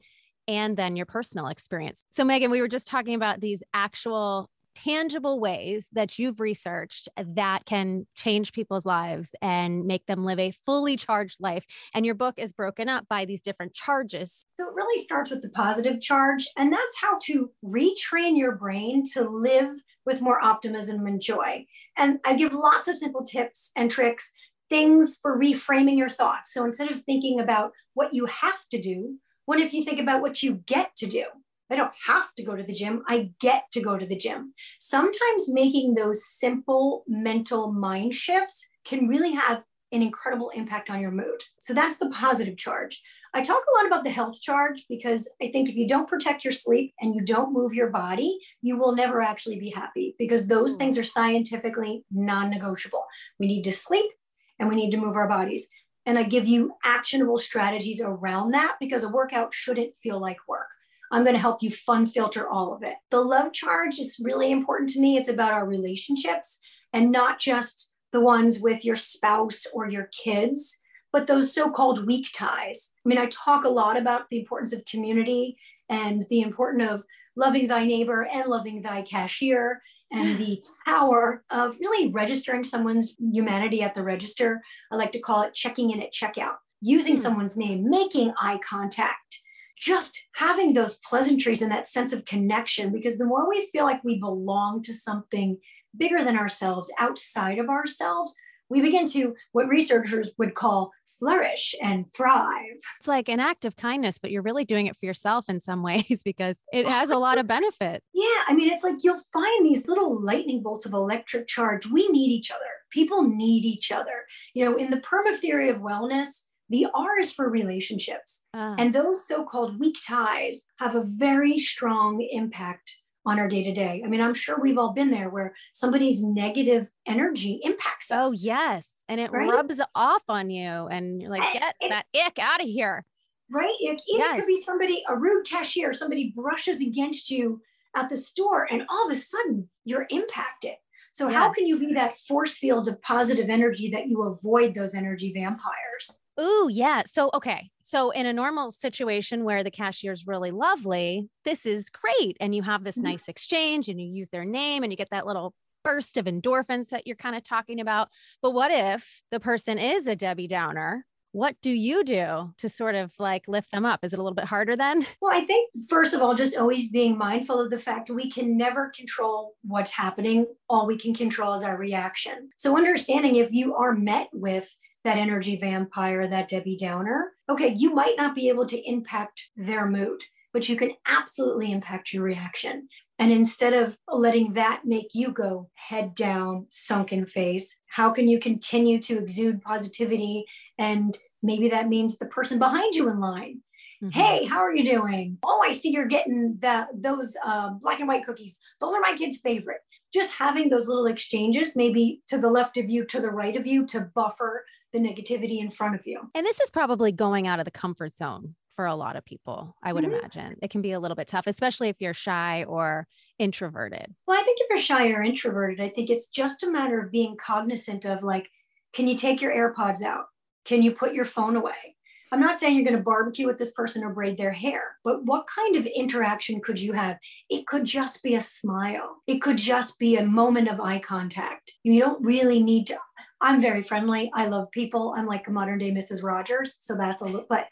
and 0.48 0.76
then 0.76 0.96
your 0.96 1.06
personal 1.06 1.46
experience. 1.46 2.02
So 2.10 2.24
Meaghan, 2.24 2.50
we 2.50 2.60
were 2.60 2.68
just 2.68 2.88
talking 2.88 3.14
about 3.14 3.40
these 3.40 3.62
actual 3.72 4.50
tangible 4.74 5.40
ways 5.40 5.88
that 5.92 6.18
you've 6.18 6.40
researched 6.40 7.08
that 7.16 7.64
can 7.66 8.06
change 8.14 8.52
people's 8.52 8.86
lives 8.86 9.30
and 9.40 9.84
make 9.84 10.06
them 10.06 10.24
live 10.24 10.38
a 10.38 10.50
fully 10.50 10.96
charged 10.96 11.40
life. 11.40 11.64
And 11.94 12.06
your 12.06 12.14
book 12.14 12.34
is 12.38 12.52
broken 12.52 12.88
up 12.88 13.06
by 13.08 13.24
these 13.24 13.40
different 13.40 13.74
charges. 13.74 14.44
So 14.58 14.66
it 14.66 14.74
really 14.74 15.02
starts 15.02 15.30
with 15.30 15.42
the 15.42 15.50
positive 15.50 16.00
charge, 16.00 16.48
and 16.56 16.72
that's 16.72 17.00
how 17.00 17.18
to 17.24 17.50
retrain 17.64 18.36
your 18.36 18.56
brain 18.56 19.04
to 19.12 19.28
live 19.28 19.82
with 20.04 20.20
more 20.20 20.42
optimism 20.42 21.06
and 21.06 21.20
joy. 21.20 21.66
And 21.96 22.18
I 22.24 22.34
give 22.34 22.52
lots 22.52 22.88
of 22.88 22.96
simple 22.96 23.24
tips 23.24 23.70
and 23.76 23.90
tricks, 23.90 24.32
things 24.68 25.18
for 25.20 25.38
reframing 25.38 25.96
your 25.98 26.08
thoughts. 26.08 26.52
So 26.52 26.64
instead 26.64 26.90
of 26.90 27.02
thinking 27.02 27.38
about 27.40 27.72
what 27.94 28.14
you 28.14 28.26
have 28.26 28.66
to 28.70 28.80
do, 28.80 29.18
what 29.44 29.60
if 29.60 29.72
you 29.72 29.84
think 29.84 30.00
about 30.00 30.22
what 30.22 30.42
you 30.42 30.54
get 30.66 30.96
to 30.96 31.06
do? 31.06 31.24
I 31.72 31.76
don't 31.76 31.92
have 32.06 32.34
to 32.34 32.42
go 32.42 32.54
to 32.54 32.62
the 32.62 32.74
gym. 32.74 33.02
I 33.08 33.30
get 33.40 33.64
to 33.72 33.80
go 33.80 33.96
to 33.96 34.06
the 34.06 34.16
gym. 34.16 34.52
Sometimes 34.78 35.48
making 35.48 35.94
those 35.94 36.26
simple 36.26 37.04
mental 37.08 37.72
mind 37.72 38.14
shifts 38.14 38.66
can 38.84 39.08
really 39.08 39.32
have 39.32 39.62
an 39.92 40.02
incredible 40.02 40.50
impact 40.50 40.90
on 40.90 41.00
your 41.00 41.10
mood. 41.10 41.42
So 41.60 41.74
that's 41.74 41.98
the 41.98 42.10
positive 42.10 42.56
charge. 42.56 43.02
I 43.34 43.42
talk 43.42 43.62
a 43.62 43.76
lot 43.76 43.86
about 43.86 44.04
the 44.04 44.10
health 44.10 44.40
charge 44.40 44.84
because 44.88 45.30
I 45.40 45.50
think 45.50 45.68
if 45.68 45.74
you 45.74 45.86
don't 45.86 46.08
protect 46.08 46.44
your 46.44 46.52
sleep 46.52 46.92
and 47.00 47.14
you 47.14 47.22
don't 47.22 47.52
move 47.52 47.72
your 47.72 47.88
body, 47.88 48.38
you 48.60 48.76
will 48.76 48.94
never 48.94 49.22
actually 49.22 49.58
be 49.58 49.70
happy 49.70 50.14
because 50.18 50.46
those 50.46 50.72
hmm. 50.72 50.78
things 50.78 50.98
are 50.98 51.04
scientifically 51.04 52.04
non 52.10 52.50
negotiable. 52.50 53.04
We 53.38 53.46
need 53.46 53.62
to 53.64 53.72
sleep 53.72 54.10
and 54.58 54.68
we 54.68 54.76
need 54.76 54.90
to 54.90 54.98
move 54.98 55.16
our 55.16 55.28
bodies. 55.28 55.68
And 56.04 56.18
I 56.18 56.24
give 56.24 56.48
you 56.48 56.74
actionable 56.84 57.38
strategies 57.38 58.00
around 58.02 58.50
that 58.52 58.76
because 58.80 59.04
a 59.04 59.08
workout 59.08 59.54
shouldn't 59.54 59.96
feel 59.96 60.20
like 60.20 60.38
work. 60.48 60.68
I'm 61.12 61.24
going 61.24 61.34
to 61.34 61.40
help 61.40 61.62
you 61.62 61.70
fun 61.70 62.06
filter 62.06 62.48
all 62.48 62.74
of 62.74 62.82
it. 62.82 62.96
The 63.10 63.20
love 63.20 63.52
charge 63.52 63.98
is 63.98 64.16
really 64.20 64.50
important 64.50 64.88
to 64.90 65.00
me. 65.00 65.16
It's 65.16 65.28
about 65.28 65.52
our 65.52 65.66
relationships 65.66 66.58
and 66.92 67.12
not 67.12 67.38
just 67.38 67.92
the 68.12 68.20
ones 68.20 68.60
with 68.60 68.84
your 68.84 68.96
spouse 68.96 69.66
or 69.72 69.88
your 69.88 70.08
kids, 70.24 70.78
but 71.12 71.26
those 71.26 71.52
so 71.52 71.70
called 71.70 72.06
weak 72.06 72.28
ties. 72.34 72.92
I 73.04 73.08
mean, 73.08 73.18
I 73.18 73.26
talk 73.26 73.64
a 73.64 73.68
lot 73.68 73.98
about 73.98 74.28
the 74.30 74.40
importance 74.40 74.72
of 74.72 74.84
community 74.86 75.58
and 75.88 76.24
the 76.30 76.40
importance 76.40 76.90
of 76.90 77.02
loving 77.36 77.68
thy 77.68 77.84
neighbor 77.84 78.26
and 78.26 78.48
loving 78.48 78.80
thy 78.80 79.02
cashier 79.02 79.82
and 80.10 80.38
the 80.38 80.62
power 80.86 81.42
of 81.50 81.76
really 81.80 82.10
registering 82.10 82.64
someone's 82.64 83.14
humanity 83.18 83.82
at 83.82 83.94
the 83.94 84.02
register. 84.02 84.60
I 84.90 84.96
like 84.96 85.12
to 85.12 85.20
call 85.20 85.42
it 85.42 85.54
checking 85.54 85.90
in 85.90 86.02
at 86.02 86.12
checkout, 86.12 86.56
using 86.80 87.14
hmm. 87.14 87.20
someone's 87.22 87.56
name, 87.56 87.88
making 87.88 88.32
eye 88.40 88.60
contact, 88.66 89.41
just 89.82 90.22
having 90.36 90.74
those 90.74 91.00
pleasantries 91.04 91.60
and 91.60 91.72
that 91.72 91.88
sense 91.88 92.12
of 92.12 92.24
connection, 92.24 92.92
because 92.92 93.18
the 93.18 93.24
more 93.24 93.48
we 93.48 93.68
feel 93.72 93.84
like 93.84 94.02
we 94.04 94.20
belong 94.20 94.80
to 94.84 94.94
something 94.94 95.58
bigger 95.96 96.22
than 96.22 96.38
ourselves, 96.38 96.90
outside 97.00 97.58
of 97.58 97.68
ourselves, 97.68 98.32
we 98.70 98.80
begin 98.80 99.08
to 99.08 99.34
what 99.50 99.66
researchers 99.66 100.30
would 100.38 100.54
call 100.54 100.92
flourish 101.18 101.74
and 101.82 102.06
thrive. 102.16 102.78
It's 103.00 103.08
like 103.08 103.28
an 103.28 103.40
act 103.40 103.64
of 103.64 103.74
kindness, 103.74 104.18
but 104.18 104.30
you're 104.30 104.42
really 104.42 104.64
doing 104.64 104.86
it 104.86 104.96
for 104.96 105.04
yourself 105.04 105.46
in 105.48 105.60
some 105.60 105.82
ways 105.90 106.22
because 106.24 106.56
it 106.72 106.86
has 106.86 107.10
a 107.10 107.18
lot 107.18 107.38
of 107.38 107.46
benefit. 107.46 108.02
Yeah. 108.14 108.44
I 108.46 108.54
mean, 108.54 108.70
it's 108.70 108.84
like 108.84 108.98
you'll 109.02 109.20
find 109.32 109.66
these 109.66 109.88
little 109.88 110.22
lightning 110.22 110.62
bolts 110.62 110.86
of 110.86 110.92
electric 110.92 111.48
charge. 111.48 111.88
We 111.88 112.08
need 112.08 112.30
each 112.30 112.52
other. 112.52 112.60
People 112.90 113.22
need 113.22 113.64
each 113.64 113.90
other. 113.90 114.26
You 114.54 114.64
know, 114.64 114.76
in 114.76 114.90
the 114.90 114.98
PERMA 114.98 115.36
theory 115.36 115.68
of 115.70 115.78
wellness, 115.78 116.42
the 116.72 116.86
R 116.94 117.20
is 117.20 117.32
for 117.32 117.48
relationships. 117.48 118.44
Uh. 118.54 118.74
And 118.78 118.94
those 118.94 119.28
so 119.28 119.44
called 119.44 119.78
weak 119.78 119.98
ties 120.04 120.64
have 120.78 120.94
a 120.94 121.02
very 121.02 121.58
strong 121.58 122.26
impact 122.32 122.98
on 123.26 123.38
our 123.38 123.46
day 123.46 123.62
to 123.62 123.72
day. 123.72 124.02
I 124.04 124.08
mean, 124.08 124.22
I'm 124.22 124.34
sure 124.34 124.58
we've 124.58 124.78
all 124.78 124.92
been 124.92 125.10
there 125.10 125.28
where 125.28 125.54
somebody's 125.74 126.22
negative 126.22 126.88
energy 127.06 127.60
impacts 127.62 128.10
us. 128.10 128.28
Oh, 128.28 128.32
yes. 128.32 128.86
And 129.08 129.20
it 129.20 129.30
right? 129.30 129.50
rubs 129.50 129.80
off 129.94 130.22
on 130.28 130.48
you, 130.48 130.64
and 130.64 131.20
you're 131.20 131.30
like, 131.30 131.52
get 131.52 131.74
that 131.90 132.06
ick 132.16 132.38
out 132.38 132.62
of 132.62 132.66
here. 132.66 133.04
Right. 133.50 133.74
It, 133.80 134.00
it 134.06 134.18
yes. 134.18 134.40
could 134.40 134.46
be 134.46 134.56
somebody, 134.56 135.04
a 135.08 135.16
rude 135.16 135.46
cashier, 135.46 135.92
somebody 135.92 136.32
brushes 136.34 136.80
against 136.80 137.30
you 137.30 137.60
at 137.94 138.08
the 138.08 138.16
store, 138.16 138.66
and 138.70 138.82
all 138.88 139.04
of 139.04 139.12
a 139.12 139.20
sudden 139.20 139.68
you're 139.84 140.06
impacted. 140.08 140.74
So, 141.12 141.28
how 141.28 141.52
can 141.52 141.66
you 141.66 141.78
be 141.78 141.92
that 141.92 142.16
force 142.16 142.56
field 142.56 142.88
of 142.88 143.02
positive 143.02 143.50
energy 143.50 143.90
that 143.90 144.06
you 144.06 144.22
avoid 144.22 144.74
those 144.74 144.94
energy 144.94 145.30
vampires? 145.34 146.21
Ooh, 146.40 146.68
yeah. 146.70 147.02
So, 147.10 147.30
okay. 147.34 147.70
So, 147.82 148.10
in 148.10 148.26
a 148.26 148.32
normal 148.32 148.70
situation 148.70 149.44
where 149.44 149.62
the 149.62 149.70
cashier 149.70 150.12
is 150.12 150.26
really 150.26 150.50
lovely, 150.50 151.28
this 151.44 151.66
is 151.66 151.90
great. 151.90 152.36
And 152.40 152.54
you 152.54 152.62
have 152.62 152.84
this 152.84 152.96
mm-hmm. 152.96 153.08
nice 153.08 153.28
exchange 153.28 153.88
and 153.88 154.00
you 154.00 154.06
use 154.06 154.30
their 154.30 154.44
name 154.44 154.82
and 154.82 154.92
you 154.92 154.96
get 154.96 155.10
that 155.10 155.26
little 155.26 155.54
burst 155.84 156.16
of 156.16 156.26
endorphins 156.26 156.88
that 156.88 157.06
you're 157.06 157.16
kind 157.16 157.36
of 157.36 157.42
talking 157.42 157.80
about. 157.80 158.08
But 158.40 158.52
what 158.52 158.70
if 158.70 159.22
the 159.30 159.40
person 159.40 159.78
is 159.78 160.06
a 160.06 160.16
Debbie 160.16 160.46
Downer? 160.46 161.04
What 161.32 161.56
do 161.62 161.70
you 161.70 162.04
do 162.04 162.52
to 162.58 162.68
sort 162.68 162.94
of 162.94 163.12
like 163.18 163.48
lift 163.48 163.72
them 163.72 163.86
up? 163.86 164.04
Is 164.04 164.12
it 164.12 164.18
a 164.18 164.22
little 164.22 164.34
bit 164.34 164.44
harder 164.44 164.76
then? 164.76 165.06
Well, 165.22 165.34
I 165.34 165.46
think, 165.46 165.70
first 165.88 166.12
of 166.12 166.20
all, 166.20 166.34
just 166.34 166.58
always 166.58 166.88
being 166.90 167.16
mindful 167.16 167.58
of 167.58 167.70
the 167.70 167.78
fact 167.78 168.10
we 168.10 168.30
can 168.30 168.56
never 168.56 168.90
control 168.94 169.54
what's 169.62 169.90
happening. 169.90 170.46
All 170.68 170.86
we 170.86 170.98
can 170.98 171.14
control 171.14 171.54
is 171.54 171.62
our 171.62 171.78
reaction. 171.78 172.50
So, 172.58 172.76
understanding 172.76 173.36
if 173.36 173.50
you 173.50 173.74
are 173.74 173.94
met 173.94 174.28
with 174.34 174.76
that 175.04 175.18
energy 175.18 175.56
vampire, 175.56 176.28
that 176.28 176.48
Debbie 176.48 176.76
Downer, 176.76 177.32
okay, 177.48 177.74
you 177.76 177.94
might 177.94 178.16
not 178.16 178.34
be 178.34 178.48
able 178.48 178.66
to 178.66 178.88
impact 178.88 179.48
their 179.56 179.86
mood, 179.88 180.22
but 180.52 180.68
you 180.68 180.76
can 180.76 180.92
absolutely 181.06 181.72
impact 181.72 182.12
your 182.12 182.22
reaction. 182.22 182.88
And 183.18 183.32
instead 183.32 183.72
of 183.72 183.96
letting 184.08 184.52
that 184.54 184.82
make 184.84 185.08
you 185.14 185.32
go 185.32 185.70
head 185.74 186.14
down, 186.14 186.66
sunken 186.70 187.26
face, 187.26 187.76
how 187.88 188.10
can 188.10 188.28
you 188.28 188.38
continue 188.38 189.00
to 189.02 189.18
exude 189.18 189.62
positivity? 189.62 190.44
And 190.78 191.16
maybe 191.42 191.68
that 191.70 191.88
means 191.88 192.18
the 192.18 192.26
person 192.26 192.58
behind 192.58 192.94
you 192.94 193.08
in 193.08 193.20
line. 193.20 193.62
Mm-hmm. 194.02 194.18
Hey, 194.18 194.44
how 194.44 194.58
are 194.58 194.74
you 194.74 194.84
doing? 194.84 195.38
Oh, 195.44 195.62
I 195.64 195.72
see 195.72 195.90
you're 195.90 196.06
getting 196.06 196.58
the, 196.60 196.88
those 196.92 197.36
uh, 197.44 197.70
black 197.80 198.00
and 198.00 198.08
white 198.08 198.26
cookies. 198.26 198.58
Those 198.80 198.94
are 198.94 199.00
my 199.00 199.14
kids' 199.16 199.38
favorite. 199.38 199.80
Just 200.12 200.34
having 200.34 200.68
those 200.68 200.88
little 200.88 201.06
exchanges, 201.06 201.76
maybe 201.76 202.20
to 202.26 202.36
the 202.36 202.50
left 202.50 202.76
of 202.76 202.90
you, 202.90 203.04
to 203.06 203.20
the 203.20 203.30
right 203.30 203.56
of 203.56 203.66
you, 203.66 203.86
to 203.86 204.10
buffer 204.14 204.64
the 204.92 204.98
negativity 204.98 205.58
in 205.58 205.70
front 205.70 205.94
of 205.94 206.06
you. 206.06 206.30
And 206.34 206.46
this 206.46 206.60
is 206.60 206.70
probably 206.70 207.12
going 207.12 207.46
out 207.46 207.58
of 207.58 207.64
the 207.64 207.70
comfort 207.70 208.16
zone 208.16 208.54
for 208.74 208.86
a 208.86 208.94
lot 208.94 209.16
of 209.16 209.24
people, 209.24 209.76
I 209.82 209.92
would 209.92 210.04
mm-hmm. 210.04 210.14
imagine. 210.14 210.56
It 210.62 210.70
can 210.70 210.82
be 210.82 210.92
a 210.92 211.00
little 211.00 211.14
bit 211.14 211.28
tough, 211.28 211.46
especially 211.46 211.88
if 211.88 211.96
you're 212.00 212.14
shy 212.14 212.64
or 212.64 213.06
introverted. 213.38 214.14
Well, 214.26 214.40
I 214.40 214.42
think 214.42 214.58
if 214.60 214.66
you're 214.70 214.78
shy 214.78 215.08
or 215.08 215.22
introverted, 215.22 215.80
I 215.80 215.88
think 215.88 216.10
it's 216.10 216.28
just 216.28 216.62
a 216.62 216.70
matter 216.70 217.00
of 217.00 217.12
being 217.12 217.36
cognizant 217.36 218.04
of 218.04 218.22
like, 218.22 218.50
can 218.92 219.06
you 219.08 219.16
take 219.16 219.42
your 219.42 219.52
AirPods 219.52 220.02
out? 220.02 220.26
Can 220.64 220.82
you 220.82 220.92
put 220.92 221.14
your 221.14 221.24
phone 221.24 221.56
away? 221.56 221.96
I'm 222.30 222.40
not 222.40 222.58
saying 222.58 222.74
you're 222.74 222.84
going 222.84 222.96
to 222.96 223.02
barbecue 223.02 223.46
with 223.46 223.58
this 223.58 223.74
person 223.74 224.02
or 224.02 224.14
braid 224.14 224.38
their 224.38 224.52
hair, 224.52 224.96
but 225.04 225.22
what 225.26 225.46
kind 225.54 225.76
of 225.76 225.84
interaction 225.84 226.62
could 226.62 226.80
you 226.80 226.94
have? 226.94 227.18
It 227.50 227.66
could 227.66 227.84
just 227.84 228.22
be 228.22 228.36
a 228.36 228.40
smile. 228.40 229.22
It 229.26 229.42
could 229.42 229.58
just 229.58 229.98
be 229.98 230.16
a 230.16 230.24
moment 230.24 230.68
of 230.68 230.80
eye 230.80 230.98
contact. 230.98 231.72
You 231.82 232.00
don't 232.00 232.24
really 232.24 232.62
need 232.62 232.86
to. 232.86 232.96
I'm 233.42 233.60
very 233.60 233.82
friendly. 233.82 234.30
I 234.34 234.46
love 234.46 234.70
people. 234.70 235.14
I'm 235.16 235.26
like 235.26 235.48
a 235.48 235.50
modern 235.50 235.78
day 235.78 235.90
Mrs. 235.90 236.22
Rogers. 236.22 236.76
So 236.78 236.96
that's 236.96 237.22
a 237.22 237.26
little, 237.26 237.46
but, 237.48 237.66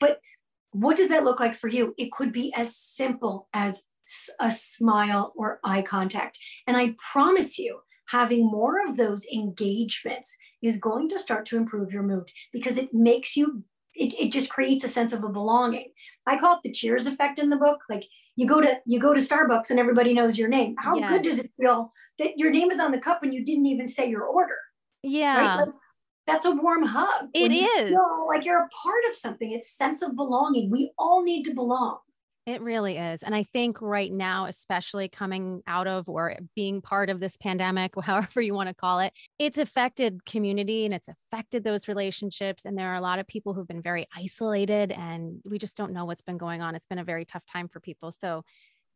but 0.00 0.18
what 0.72 0.96
does 0.96 1.08
that 1.08 1.24
look 1.24 1.38
like 1.38 1.54
for 1.54 1.68
you? 1.68 1.94
It 1.98 2.10
could 2.10 2.32
be 2.32 2.52
as 2.56 2.76
simple 2.76 3.48
as 3.52 3.82
a 4.40 4.50
smile 4.50 5.32
or 5.36 5.60
eye 5.62 5.82
contact. 5.82 6.38
And 6.66 6.76
I 6.76 6.94
promise 7.12 7.58
you, 7.58 7.80
having 8.08 8.44
more 8.44 8.88
of 8.88 8.96
those 8.96 9.24
engagements 9.32 10.36
is 10.62 10.78
going 10.78 11.08
to 11.08 11.18
start 11.18 11.46
to 11.46 11.56
improve 11.56 11.92
your 11.92 12.02
mood 12.02 12.28
because 12.52 12.76
it 12.76 12.92
makes 12.92 13.36
you 13.36 13.62
it, 13.94 14.14
it 14.18 14.32
just 14.32 14.50
creates 14.50 14.84
a 14.84 14.88
sense 14.88 15.12
of 15.12 15.24
a 15.24 15.28
belonging. 15.28 15.92
I 16.26 16.38
call 16.38 16.54
it 16.54 16.60
the 16.62 16.72
cheers 16.72 17.06
effect 17.06 17.38
in 17.38 17.50
the 17.50 17.56
book. 17.56 17.80
Like 17.88 18.04
you 18.36 18.46
go 18.46 18.60
to 18.60 18.80
you 18.86 18.98
go 18.98 19.12
to 19.12 19.20
Starbucks 19.20 19.70
and 19.70 19.78
everybody 19.78 20.14
knows 20.14 20.38
your 20.38 20.48
name. 20.48 20.74
How 20.78 20.96
yes. 20.96 21.10
good 21.10 21.22
does 21.22 21.38
it 21.38 21.50
feel 21.60 21.92
that 22.18 22.38
your 22.38 22.50
name 22.50 22.70
is 22.70 22.80
on 22.80 22.92
the 22.92 23.00
cup 23.00 23.22
and 23.22 23.34
you 23.34 23.44
didn't 23.44 23.66
even 23.66 23.86
say 23.86 24.08
your 24.08 24.24
order? 24.24 24.56
Yeah. 25.02 25.38
Right? 25.38 25.56
Like, 25.60 25.68
that's 26.26 26.44
a 26.44 26.52
warm 26.52 26.84
hug. 26.84 27.28
It 27.34 27.52
is. 27.52 27.92
like 28.28 28.44
you're 28.44 28.58
a 28.58 28.68
part 28.82 29.04
of 29.10 29.16
something. 29.16 29.50
It's 29.50 29.70
sense 29.70 30.02
of 30.02 30.14
belonging. 30.14 30.70
We 30.70 30.92
all 30.98 31.22
need 31.22 31.44
to 31.44 31.54
belong. 31.54 31.98
It 32.46 32.62
really 32.62 32.96
is. 32.96 33.22
And 33.22 33.34
I 33.34 33.44
think 33.52 33.80
right 33.82 34.12
now, 34.12 34.46
especially 34.46 35.08
coming 35.08 35.62
out 35.66 35.86
of 35.86 36.08
or 36.08 36.36
being 36.56 36.80
part 36.80 37.10
of 37.10 37.20
this 37.20 37.36
pandemic, 37.36 37.92
however 38.02 38.40
you 38.40 38.54
want 38.54 38.68
to 38.68 38.74
call 38.74 39.00
it, 39.00 39.12
it's 39.38 39.58
affected 39.58 40.24
community 40.24 40.84
and 40.84 40.94
it's 40.94 41.08
affected 41.08 41.64
those 41.64 41.86
relationships. 41.86 42.64
And 42.64 42.78
there 42.78 42.88
are 42.88 42.96
a 42.96 43.00
lot 43.00 43.18
of 43.18 43.26
people 43.26 43.52
who've 43.52 43.68
been 43.68 43.82
very 43.82 44.06
isolated 44.16 44.90
and 44.90 45.40
we 45.44 45.58
just 45.58 45.76
don't 45.76 45.92
know 45.92 46.06
what's 46.06 46.22
been 46.22 46.38
going 46.38 46.62
on. 46.62 46.74
It's 46.74 46.86
been 46.86 46.98
a 46.98 47.04
very 47.04 47.24
tough 47.24 47.44
time 47.46 47.68
for 47.68 47.80
people. 47.80 48.12
So, 48.12 48.44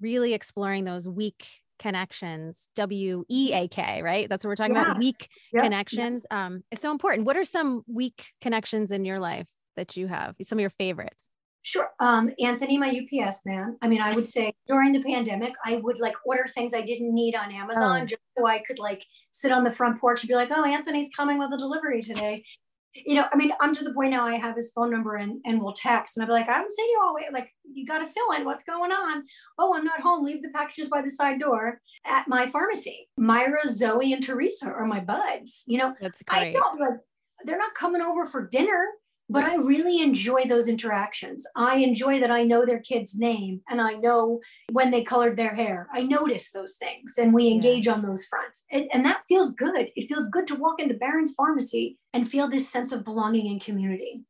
really 0.00 0.34
exploring 0.34 0.84
those 0.84 1.06
weak 1.08 1.46
connections 1.78 2.68
w 2.76 3.24
e 3.28 3.52
a 3.52 3.68
k 3.68 4.02
right 4.02 4.28
that's 4.28 4.44
what 4.44 4.50
we're 4.50 4.56
talking 4.56 4.74
yeah. 4.74 4.82
about 4.82 4.98
weak 4.98 5.28
connections 5.54 6.24
um 6.30 6.62
is 6.70 6.80
so 6.80 6.90
important 6.90 7.26
what 7.26 7.36
are 7.36 7.44
some 7.44 7.82
weak 7.86 8.26
connections 8.40 8.92
in 8.92 9.04
your 9.04 9.18
life 9.18 9.46
that 9.76 9.96
you 9.96 10.06
have 10.06 10.34
some 10.42 10.58
of 10.58 10.60
your 10.60 10.70
favorites 10.70 11.28
Sure. 11.66 11.88
Um, 11.98 12.30
Anthony, 12.38 12.76
my 12.76 12.90
UPS 12.90 13.46
man. 13.46 13.78
I 13.80 13.88
mean, 13.88 14.02
I 14.02 14.14
would 14.14 14.28
say 14.28 14.52
during 14.68 14.92
the 14.92 15.02
pandemic, 15.02 15.54
I 15.64 15.76
would 15.76 15.98
like 15.98 16.14
order 16.26 16.44
things 16.46 16.74
I 16.74 16.82
didn't 16.82 17.14
need 17.14 17.34
on 17.34 17.50
Amazon 17.50 18.02
oh. 18.02 18.04
just 18.04 18.20
so 18.36 18.46
I 18.46 18.58
could 18.58 18.78
like 18.78 19.02
sit 19.30 19.50
on 19.50 19.64
the 19.64 19.72
front 19.72 19.98
porch 19.98 20.20
and 20.20 20.28
be 20.28 20.34
like, 20.34 20.50
oh, 20.54 20.62
Anthony's 20.62 21.08
coming 21.16 21.38
with 21.38 21.50
a 21.54 21.56
delivery 21.56 22.02
today. 22.02 22.44
You 22.94 23.16
know, 23.16 23.26
I 23.32 23.36
mean, 23.36 23.52
I'm 23.60 23.74
to 23.74 23.84
the 23.84 23.92
point 23.92 24.10
now 24.12 24.26
I 24.26 24.36
have 24.36 24.54
his 24.56 24.72
phone 24.72 24.90
number 24.90 25.16
and, 25.16 25.40
and 25.44 25.60
we'll 25.60 25.72
text 25.72 26.16
and 26.16 26.22
I'll 26.22 26.28
be 26.28 26.32
like, 26.32 26.48
I'm 26.48 26.70
seeing 26.70 26.88
you 26.88 27.00
all 27.02 27.14
wait, 27.14 27.32
like 27.32 27.50
you 27.64 27.84
got 27.86 27.98
to 27.98 28.06
fill 28.06 28.32
in 28.36 28.44
what's 28.44 28.62
going 28.62 28.92
on. 28.92 29.24
Oh, 29.58 29.74
I'm 29.76 29.84
not 29.84 30.00
home. 30.00 30.24
Leave 30.24 30.42
the 30.42 30.50
packages 30.50 30.88
by 30.88 31.02
the 31.02 31.10
side 31.10 31.40
door 31.40 31.80
at 32.06 32.28
my 32.28 32.46
pharmacy. 32.46 33.08
Myra, 33.16 33.66
Zoe, 33.68 34.12
and 34.12 34.22
Teresa 34.22 34.66
are 34.66 34.86
my 34.86 35.00
buds. 35.00 35.64
You 35.66 35.78
know, 35.78 35.94
that's 36.00 36.22
great. 36.22 36.48
I 36.48 36.52
don't 36.52 36.78
like 36.78 37.00
they're 37.44 37.58
not 37.58 37.74
coming 37.74 38.00
over 38.00 38.26
for 38.26 38.46
dinner 38.46 38.86
but 39.28 39.44
I 39.44 39.56
really 39.56 40.00
enjoy 40.02 40.44
those 40.46 40.68
interactions. 40.68 41.46
I 41.56 41.76
enjoy 41.76 42.20
that 42.20 42.30
I 42.30 42.44
know 42.44 42.66
their 42.66 42.80
kid's 42.80 43.18
name 43.18 43.62
and 43.68 43.80
I 43.80 43.94
know 43.94 44.40
when 44.70 44.90
they 44.90 45.02
colored 45.02 45.36
their 45.36 45.54
hair. 45.54 45.88
I 45.92 46.02
notice 46.02 46.50
those 46.50 46.76
things 46.76 47.16
and 47.16 47.32
we 47.32 47.48
engage 47.48 47.86
yeah. 47.86 47.94
on 47.94 48.02
those 48.02 48.26
fronts. 48.26 48.66
And, 48.70 48.86
and 48.92 49.04
that 49.06 49.22
feels 49.26 49.54
good. 49.54 49.88
It 49.96 50.08
feels 50.08 50.28
good 50.28 50.46
to 50.48 50.56
walk 50.56 50.78
into 50.78 50.94
Barron's 50.94 51.34
Pharmacy 51.34 51.98
and 52.12 52.28
feel 52.28 52.48
this 52.48 52.68
sense 52.68 52.92
of 52.92 53.04
belonging 53.04 53.48
and 53.48 53.60
community. 53.60 54.24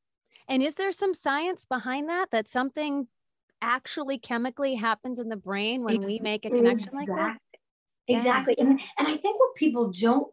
And 0.48 0.62
is 0.62 0.74
there 0.74 0.92
some 0.92 1.14
science 1.14 1.64
behind 1.64 2.08
that? 2.08 2.30
That 2.30 2.48
something 2.48 3.08
actually 3.60 4.18
chemically 4.18 4.76
happens 4.76 5.18
in 5.18 5.28
the 5.28 5.36
brain 5.36 5.82
when 5.82 5.96
it's, 5.96 6.06
we 6.06 6.20
make 6.22 6.44
a 6.44 6.50
connection 6.50 6.78
exactly. 6.78 7.14
like 7.14 7.32
that? 7.32 7.38
Exactly. 8.06 8.54
Yeah. 8.58 8.64
And, 8.64 8.80
and 8.98 9.08
I 9.08 9.16
think 9.16 9.40
what 9.40 9.54
people 9.56 9.90
don't 9.90 10.28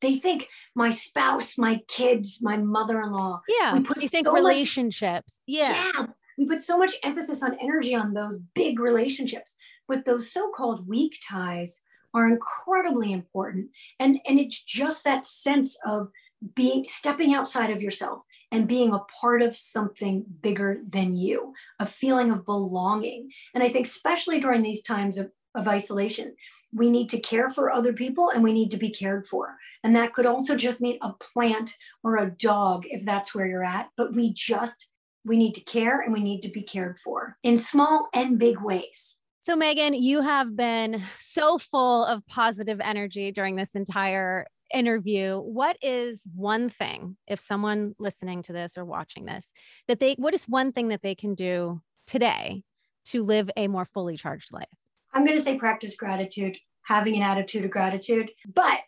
they 0.00 0.16
think 0.16 0.48
my 0.74 0.90
spouse, 0.90 1.58
my 1.58 1.80
kids, 1.88 2.40
my 2.42 2.56
mother-in-law. 2.56 3.42
Yeah. 3.48 3.74
We 3.74 3.80
put 3.80 4.02
you 4.02 4.08
think 4.08 4.26
so 4.26 4.32
relationships. 4.32 5.40
Much, 5.48 5.58
yeah. 5.58 5.90
Yeah. 5.96 6.06
We 6.38 6.46
put 6.46 6.62
so 6.62 6.78
much 6.78 6.94
emphasis 7.02 7.42
on 7.42 7.58
energy 7.60 7.94
on 7.94 8.14
those 8.14 8.40
big 8.54 8.80
relationships, 8.80 9.54
but 9.86 10.04
those 10.04 10.32
so-called 10.32 10.88
weak 10.88 11.18
ties 11.26 11.82
are 12.14 12.28
incredibly 12.28 13.12
important. 13.12 13.68
And, 13.98 14.18
and 14.28 14.38
it's 14.38 14.62
just 14.62 15.04
that 15.04 15.24
sense 15.24 15.78
of 15.86 16.08
being 16.54 16.84
stepping 16.88 17.34
outside 17.34 17.70
of 17.70 17.82
yourself 17.82 18.22
and 18.50 18.68
being 18.68 18.92
a 18.92 18.98
part 19.20 19.40
of 19.40 19.56
something 19.56 20.24
bigger 20.42 20.80
than 20.86 21.16
you, 21.16 21.54
a 21.78 21.86
feeling 21.86 22.30
of 22.30 22.44
belonging. 22.44 23.30
And 23.54 23.62
I 23.62 23.68
think 23.68 23.86
especially 23.86 24.40
during 24.40 24.62
these 24.62 24.82
times 24.82 25.16
of, 25.16 25.30
of 25.54 25.68
isolation, 25.68 26.34
we 26.72 26.90
need 26.90 27.08
to 27.10 27.20
care 27.20 27.50
for 27.50 27.70
other 27.70 27.92
people 27.92 28.30
and 28.30 28.42
we 28.42 28.52
need 28.52 28.70
to 28.70 28.76
be 28.76 28.90
cared 28.90 29.26
for. 29.26 29.56
And 29.84 29.94
that 29.94 30.12
could 30.12 30.26
also 30.26 30.56
just 30.56 30.80
mean 30.80 30.98
a 31.02 31.12
plant 31.12 31.76
or 32.02 32.16
a 32.16 32.30
dog 32.30 32.84
if 32.86 33.04
that's 33.04 33.34
where 33.34 33.46
you're 33.46 33.64
at. 33.64 33.90
But 33.96 34.14
we 34.14 34.32
just, 34.32 34.88
we 35.24 35.36
need 35.36 35.54
to 35.54 35.60
care 35.60 36.00
and 36.00 36.12
we 36.12 36.20
need 36.20 36.40
to 36.42 36.48
be 36.48 36.62
cared 36.62 36.98
for 36.98 37.36
in 37.42 37.56
small 37.56 38.08
and 38.14 38.38
big 38.38 38.60
ways. 38.60 39.18
So, 39.42 39.56
Meaghan, 39.56 40.00
you 40.00 40.20
have 40.20 40.56
been 40.56 41.02
so 41.18 41.58
full 41.58 42.04
of 42.04 42.24
positive 42.26 42.80
energy 42.80 43.32
during 43.32 43.56
this 43.56 43.70
entire 43.74 44.46
interview. 44.72 45.38
What 45.38 45.76
is 45.82 46.22
one 46.34 46.68
thing, 46.68 47.16
if 47.26 47.40
someone 47.40 47.94
listening 47.98 48.42
to 48.44 48.52
this 48.52 48.78
or 48.78 48.84
watching 48.84 49.24
this, 49.24 49.52
that 49.88 50.00
they, 50.00 50.14
what 50.14 50.32
is 50.32 50.44
one 50.44 50.72
thing 50.72 50.88
that 50.88 51.02
they 51.02 51.16
can 51.16 51.34
do 51.34 51.82
today 52.06 52.62
to 53.06 53.24
live 53.24 53.50
a 53.56 53.66
more 53.66 53.84
fully 53.84 54.16
charged 54.16 54.52
life? 54.52 54.66
I'm 55.12 55.24
going 55.24 55.36
to 55.36 55.42
say 55.42 55.56
practice 55.56 55.96
gratitude, 55.96 56.56
having 56.84 57.16
an 57.16 57.22
attitude 57.22 57.64
of 57.64 57.70
gratitude. 57.70 58.30
But 58.52 58.80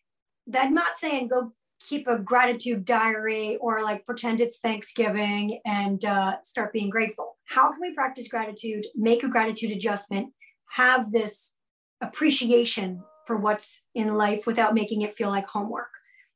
I'm 0.53 0.75
not 0.75 0.97
saying 0.97 1.29
go 1.29 1.53
keep 1.81 2.07
a 2.07 2.19
gratitude 2.19 2.85
diary 2.85 3.57
or 3.61 3.83
like 3.83 4.07
pretend 4.07 4.41
it's 4.41 4.59
Thanksgiving 4.59 5.61
and 5.67 6.05
uh, 6.05 6.37
start 6.43 6.73
being 6.73 6.91
grateful. 6.91 7.37
How 7.45 7.71
can 7.71 7.81
we 7.81 7.95
practice 7.95 8.29
gratitude, 8.29 8.87
make 8.95 9.23
a 9.23 9.29
gratitude 9.29 9.71
adjustment, 9.71 10.33
have 10.71 11.13
this 11.13 11.55
appreciation 12.01 13.03
for 13.27 13.37
what's 13.37 13.83
in 13.95 14.15
life 14.15 14.47
without 14.47 14.75
making 14.75 15.03
it 15.03 15.17
feel 15.17 15.29
like 15.29 15.47
homework? 15.47 15.91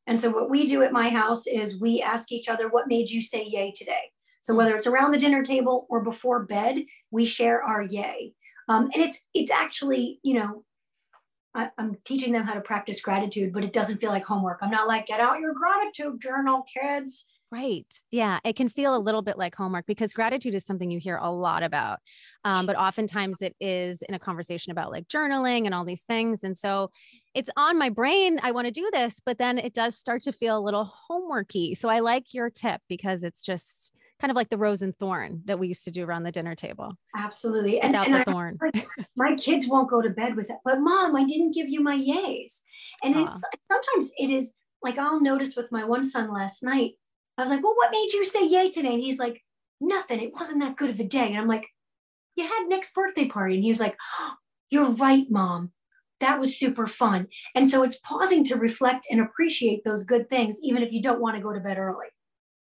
And 0.07 0.19
so, 0.19 0.31
what 0.31 0.51
we 0.51 0.67
do 0.67 0.83
at 0.83 0.93
my 0.93 1.11
house 1.11 1.47
is 1.47 1.81
we 1.81 2.01
ask 2.01 2.33
each 2.33 2.49
other, 2.49 2.69
What 2.69 2.89
made 2.89 3.11
you 3.11 3.21
say 3.21 3.45
yay 3.47 3.73
today? 3.77 4.11
So, 4.41 4.55
whether 4.55 4.75
it's 4.75 4.87
around 4.87 5.11
the 5.11 5.19
dinner 5.19 5.43
table 5.43 5.87
or 5.91 6.03
before 6.03 6.45
bed, 6.45 6.79
we 7.11 7.25
share 7.27 7.63
our 7.63 7.83
yay. 7.83 8.33
Um, 8.69 8.91
and 8.95 9.03
it's 9.03 9.25
it's 9.35 9.51
actually 9.51 10.21
you 10.23 10.35
know 10.35 10.65
I, 11.55 11.71
am 11.79 11.97
teaching 12.05 12.33
them 12.33 12.45
how 12.45 12.55
to 12.55 12.61
practice 12.61 13.01
gratitude, 13.01 13.53
but 13.53 13.65
it 13.65 13.73
doesn't 13.73 13.99
feel 13.99 14.11
like 14.11 14.25
homework. 14.25 14.59
I'm 14.63 14.71
not 14.71 14.89
like 14.89 15.07
get 15.07 15.21
out 15.21 15.41
your 15.41 15.55
gratitude 15.55 16.21
journal, 16.21 16.65
kids. 16.73 17.25
Right. 17.51 17.87
Yeah. 18.11 18.41
It 18.45 18.57
can 18.57 18.69
feel 18.69 18.95
a 18.95 18.99
little 18.99 19.23
bit 19.23 19.39
like 19.39 19.55
homework 19.55 19.87
because 19.87 20.13
gratitude 20.13 20.55
is 20.55 20.67
something 20.67 20.91
you 20.91 21.01
hear 21.01 21.17
a 21.17 21.31
lot 21.31 21.63
about. 21.63 21.99
Um, 22.45 22.67
but 22.67 22.77
oftentimes 22.77 23.41
it 23.41 23.57
is 23.59 24.03
in 24.03 24.15
a 24.15 24.19
conversation 24.19 24.71
about 24.71 24.91
like 24.91 25.09
journaling 25.09 25.65
and 25.65 25.75
all 25.75 25.87
these 25.87 26.03
things. 26.03 26.45
And 26.45 26.59
so 26.59 26.91
it's 27.35 27.49
on 27.57 27.79
my 27.79 27.89
brain. 27.89 28.39
I 28.43 28.53
want 28.53 28.67
to 28.67 28.71
do 28.71 28.91
this, 28.93 29.21
but 29.25 29.39
then 29.39 29.57
it 29.57 29.73
does 29.73 29.97
start 29.97 30.23
to 30.23 30.33
feel 30.33 30.59
a 30.59 30.61
little 30.61 30.93
homeworky. 31.11 31.77
So 31.77 31.89
I 31.89 32.01
like 32.01 32.35
your 32.35 32.51
tip 32.51 32.83
because 32.87 33.25
it's 33.25 33.41
just, 33.41 33.93
kind 34.21 34.31
of 34.31 34.37
like 34.37 34.51
the 34.51 34.59
rose 34.59 34.83
and 34.83 34.97
thorn 34.99 35.43
that 35.45 35.59
we 35.59 35.69
used 35.69 35.85
to 35.85 35.91
do 35.91 36.05
around 36.05 36.25
the 36.25 36.33
dinner 36.33 36.55
table. 36.55 36.93
Absolutely. 37.17 37.81
And, 37.81 37.95
and 37.95 38.15
the 38.15 38.19
I, 38.19 38.25
thorn. 38.25 38.59
my 39.17 39.35
kids 39.35 39.69
won't 39.69 39.91
go 39.91 40.03
to 40.03 40.11
bed 40.11 40.37
with 40.37 40.51
it. 40.51 40.57
But 40.65 40.81
mom, 40.81 41.15
I 41.15 41.25
didn't 41.25 41.55
give 41.55 41.69
you 41.69 41.81
my 41.81 41.97
yays. 41.97 42.63
And 43.05 43.17
uh. 43.17 43.25
it's 43.25 43.43
sometimes 43.71 44.13
it 44.19 44.31
is 44.31 44.55
like 44.83 44.99
I'll 44.99 45.21
notice 45.21 45.57
with 45.57 45.71
my 45.73 45.85
one 45.85 46.05
son 46.05 46.33
last 46.33 46.63
night. 46.63 46.93
I 47.37 47.43
was 47.43 47.51
like, 47.51 47.63
well, 47.63 47.75
what 47.77 47.93
made 47.93 48.13
you 48.13 48.25
say 48.25 48.45
yay 48.45 48.71
today? 48.71 48.95
And 48.95 49.03
he's 49.03 49.19
like, 49.19 49.43
nothing. 49.81 50.21
It 50.21 50.33
wasn't 50.35 50.61
that 50.61 50.77
good 50.77 50.91
of 50.91 50.99
a 51.01 51.05
day. 51.05 51.29
And 51.29 51.39
I'm 51.39 51.47
like, 51.47 51.69
you 52.35 52.45
had 52.45 52.67
Nick's 52.69 52.93
birthday 52.93 53.27
party. 53.27 53.55
And 53.55 53.65
he 53.65 53.71
was 53.71 53.81
like, 53.81 53.97
oh, 54.19 54.35
you're 54.71 54.91
right, 54.91 55.27
mom. 55.31 55.73
That 56.21 56.41
was 56.41 56.59
super 56.59 56.87
fun. 56.89 57.29
And 57.55 57.69
so 57.69 57.85
it's 57.85 57.99
pausing 58.01 58.45
to 58.45 58.57
reflect 58.57 59.07
and 59.11 59.21
appreciate 59.21 59.85
those 59.85 60.03
good 60.03 60.29
things, 60.29 60.59
even 60.63 60.83
if 60.83 60.93
you 60.93 61.01
don't 61.01 61.21
want 61.21 61.37
to 61.37 61.43
go 61.43 61.55
to 61.55 61.61
bed 61.61 61.79
early. 61.79 62.07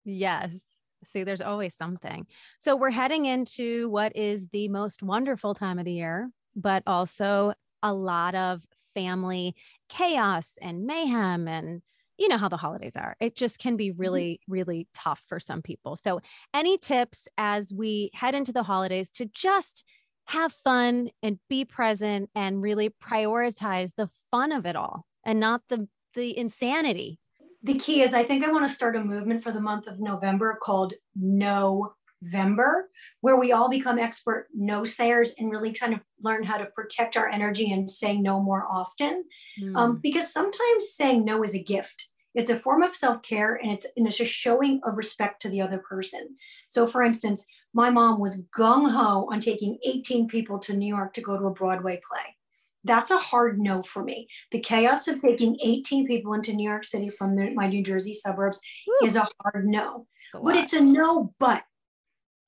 Yes. 0.03 0.59
See, 1.05 1.23
there's 1.23 1.41
always 1.41 1.75
something. 1.75 2.25
So 2.59 2.75
we're 2.75 2.91
heading 2.91 3.25
into 3.25 3.89
what 3.89 4.15
is 4.15 4.49
the 4.49 4.67
most 4.69 5.03
wonderful 5.03 5.53
time 5.53 5.79
of 5.79 5.85
the 5.85 5.93
year, 5.93 6.29
but 6.55 6.83
also 6.87 7.53
a 7.81 7.93
lot 7.93 8.35
of 8.35 8.61
family 8.93 9.55
chaos 9.89 10.53
and 10.61 10.85
mayhem 10.85 11.47
and 11.47 11.81
you 12.17 12.27
know 12.27 12.37
how 12.37 12.49
the 12.49 12.57
holidays 12.57 12.95
are. 12.95 13.15
It 13.19 13.35
just 13.35 13.59
can 13.59 13.75
be 13.75 13.89
mm-hmm. 13.89 14.01
really, 14.01 14.39
really 14.47 14.87
tough 14.93 15.23
for 15.27 15.39
some 15.39 15.61
people. 15.61 15.95
So, 15.95 16.21
any 16.53 16.77
tips 16.77 17.27
as 17.37 17.73
we 17.73 18.11
head 18.13 18.35
into 18.35 18.53
the 18.53 18.63
holidays 18.63 19.09
to 19.11 19.25
just 19.25 19.83
have 20.25 20.53
fun 20.53 21.09
and 21.21 21.39
be 21.49 21.65
present 21.65 22.29
and 22.35 22.61
really 22.61 22.89
prioritize 23.03 23.93
the 23.95 24.07
fun 24.31 24.51
of 24.51 24.65
it 24.65 24.75
all 24.75 25.05
and 25.25 25.39
not 25.39 25.61
the 25.69 25.87
the 26.15 26.37
insanity 26.37 27.19
the 27.63 27.75
key 27.75 28.01
is 28.01 28.13
I 28.13 28.23
think 28.23 28.43
I 28.43 28.51
want 28.51 28.67
to 28.67 28.73
start 28.73 28.95
a 28.95 29.03
movement 29.03 29.41
for 29.41 29.51
the 29.51 29.61
month 29.61 29.87
of 29.87 29.99
November 29.99 30.57
called 30.61 30.93
November, 31.15 32.89
where 33.21 33.37
we 33.37 33.53
all 33.53 33.69
become 33.69 33.97
expert 33.97 34.47
no 34.53 34.83
sayers 34.83 35.33
and 35.37 35.49
really 35.49 35.71
kind 35.71 35.93
of 35.93 36.01
learn 36.21 36.43
how 36.43 36.57
to 36.57 36.65
protect 36.67 37.15
our 37.15 37.29
energy 37.29 37.71
and 37.71 37.89
say 37.89 38.17
no 38.17 38.41
more 38.41 38.67
often. 38.69 39.23
Mm. 39.59 39.77
Um, 39.77 39.99
because 40.03 40.31
sometimes 40.31 40.91
saying 40.91 41.23
no 41.23 41.41
is 41.43 41.55
a 41.55 41.63
gift. 41.63 42.09
It's 42.35 42.49
a 42.49 42.59
form 42.59 42.83
of 42.83 42.95
self 42.95 43.21
care 43.21 43.55
and 43.55 43.71
it's, 43.71 43.85
and 43.95 44.07
it's 44.07 44.17
just 44.17 44.33
showing 44.33 44.81
of 44.83 44.97
respect 44.97 45.41
to 45.43 45.49
the 45.49 45.61
other 45.61 45.77
person. 45.77 46.35
So, 46.67 46.85
for 46.85 47.01
instance, 47.01 47.45
my 47.73 47.89
mom 47.89 48.19
was 48.19 48.41
gung 48.57 48.91
ho 48.91 49.27
on 49.31 49.39
taking 49.39 49.77
18 49.85 50.27
people 50.27 50.59
to 50.59 50.73
New 50.73 50.87
York 50.87 51.13
to 51.13 51.21
go 51.21 51.37
to 51.37 51.45
a 51.45 51.51
Broadway 51.51 52.01
play 52.05 52.35
that's 52.83 53.11
a 53.11 53.17
hard 53.17 53.59
no 53.59 53.81
for 53.83 54.03
me. 54.03 54.27
The 54.51 54.59
chaos 54.59 55.07
of 55.07 55.19
taking 55.19 55.57
18 55.63 56.05
people 56.05 56.33
into 56.33 56.53
New 56.53 56.67
York 56.67 56.83
City 56.83 57.09
from 57.09 57.35
the, 57.35 57.51
my 57.51 57.67
New 57.67 57.83
Jersey 57.83 58.13
suburbs 58.13 58.59
Woo. 58.87 59.07
is 59.07 59.15
a 59.15 59.27
hard 59.41 59.65
no. 59.67 60.07
But 60.41 60.55
it's 60.55 60.73
a 60.73 60.81
no, 60.81 61.33
but 61.39 61.63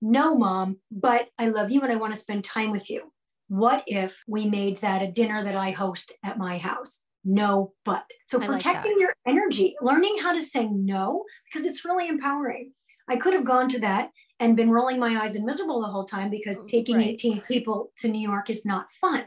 no, 0.02 0.36
mom, 0.36 0.78
but 0.92 1.28
I 1.38 1.50
love 1.50 1.72
you 1.72 1.82
and 1.82 1.92
I 1.92 1.96
want 1.96 2.14
to 2.14 2.20
spend 2.20 2.44
time 2.44 2.72
with 2.72 2.90
you. 2.90 3.12
What 3.48 3.84
if 3.86 4.24
we 4.28 4.50
made 4.50 4.80
that 4.80 5.04
a 5.04 5.12
dinner 5.12 5.44
that 5.44 5.56
I 5.56 5.72
host 5.72 6.12
at 6.24 6.38
my 6.38 6.58
house? 6.58 7.04
No, 7.24 7.74
but. 7.84 8.06
So 8.28 8.42
I 8.42 8.48
protecting 8.48 8.94
like 8.94 9.02
your 9.02 9.14
energy, 9.28 9.76
learning 9.82 10.18
how 10.22 10.34
to 10.34 10.42
say 10.42 10.68
no, 10.68 11.26
because 11.46 11.68
it's 11.68 11.86
really 11.86 12.08
empowering. 12.08 12.72
I 13.08 13.18
could 13.18 13.34
have 13.34 13.46
gone 13.46 13.70
to 13.70 13.80
that 13.80 14.10
and 14.40 14.56
been 14.56 14.72
rolling 14.72 15.00
my 15.00 15.22
eyes 15.22 15.36
and 15.36 15.46
miserable 15.46 15.82
the 15.82 15.88
whole 15.88 16.06
time 16.06 16.30
because 16.30 16.60
oh, 16.60 16.66
taking 16.68 16.98
right. 16.98 17.08
18 17.08 17.42
people 17.42 17.92
to 18.00 18.08
New 18.08 18.22
York 18.22 18.50
is 18.50 18.66
not 18.66 18.92
fun. 18.92 19.26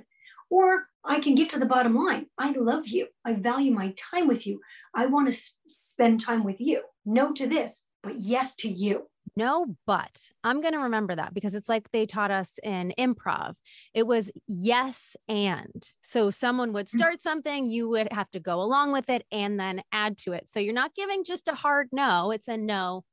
Or 0.51 0.85
I 1.05 1.21
can 1.21 1.35
get 1.35 1.51
to 1.51 1.59
the 1.59 1.67
bottom 1.67 1.95
line. 1.95 2.27
I 2.39 2.53
love 2.53 2.89
you. 2.89 3.09
I 3.25 3.35
value 3.35 3.73
my 3.73 3.95
time 3.97 4.29
with 4.29 4.47
you. 4.47 4.61
I 4.95 5.07
want 5.07 5.29
to 5.29 5.35
s- 5.35 5.55
spend 5.69 6.21
time 6.21 6.45
with 6.45 6.61
you. 6.61 6.83
No 7.05 7.33
to 7.33 7.47
this, 7.47 7.85
but 8.03 8.21
yes 8.21 8.55
to 8.57 8.71
you. 8.71 9.09
No, 9.37 9.77
but 9.87 10.31
I'm 10.43 10.61
going 10.61 10.73
to 10.73 10.81
remember 10.81 11.15
that 11.15 11.33
because 11.33 11.55
it's 11.55 11.69
like 11.69 11.91
they 11.93 12.07
taught 12.07 12.33
us 12.33 12.55
in 12.63 12.93
improv. 12.99 13.55
It 13.95 14.05
was 14.05 14.33
yes 14.49 15.15
and. 15.29 15.89
So 16.03 16.31
someone 16.31 16.73
would 16.73 16.87
mm. 16.87 16.97
start 16.97 17.23
something, 17.23 17.67
you 17.67 17.89
would 17.89 18.13
have 18.13 18.31
to 18.33 18.41
go 18.41 18.61
along 18.61 18.93
with 18.93 19.09
it 19.09 19.25
and 19.31 19.61
then 19.61 19.83
add 19.93 20.19
to 20.19 20.33
it. 20.33 20.51
So 20.51 20.59
you're 20.59 20.75
not 20.75 20.95
giving 20.95 21.23
just 21.23 21.47
a 21.47 21.55
hard 21.55 21.89
no, 21.93 22.33
it's 22.33 22.49
a 22.49 22.57
no, 22.57 23.05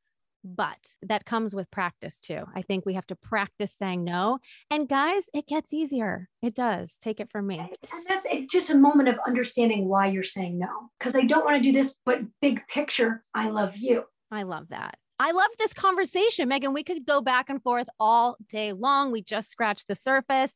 but 0.45 0.95
that 1.01 1.25
comes 1.25 1.55
with 1.55 1.71
practice 1.71 2.21
too. 2.21 2.43
I 2.53 2.61
think 2.61 2.85
we 2.85 2.93
have 2.93 3.07
to 3.07 3.15
practice 3.15 3.73
saying 3.77 4.03
no. 4.03 4.39
And 4.69 4.87
guys, 4.87 5.23
it 5.33 5.47
gets 5.47 5.73
easier. 5.73 6.29
It 6.41 6.53
does. 6.53 6.97
Take 7.01 7.19
it 7.19 7.31
from 7.31 7.47
me. 7.47 7.59
And 7.59 8.05
that's 8.07 8.27
just 8.49 8.69
a 8.69 8.77
moment 8.77 9.09
of 9.09 9.17
understanding 9.25 9.87
why 9.87 10.07
you're 10.07 10.23
saying 10.23 10.59
no. 10.59 10.91
Because 10.99 11.15
I 11.15 11.21
don't 11.21 11.43
want 11.43 11.57
to 11.57 11.63
do 11.63 11.71
this, 11.71 11.95
but 12.05 12.19
big 12.41 12.61
picture, 12.67 13.23
I 13.33 13.49
love 13.49 13.75
you. 13.75 14.05
I 14.31 14.43
love 14.43 14.67
that. 14.69 14.97
I 15.17 15.31
love 15.31 15.49
this 15.57 15.73
conversation, 15.73 16.49
Meaghan. 16.49 16.73
We 16.73 16.83
could 16.83 17.05
go 17.05 17.21
back 17.21 17.49
and 17.49 17.63
forth 17.63 17.87
all 17.99 18.35
day 18.49 18.73
long. 18.73 19.11
We 19.11 19.23
just 19.23 19.49
scratched 19.49 19.87
the 19.87 19.95
surface 19.95 20.53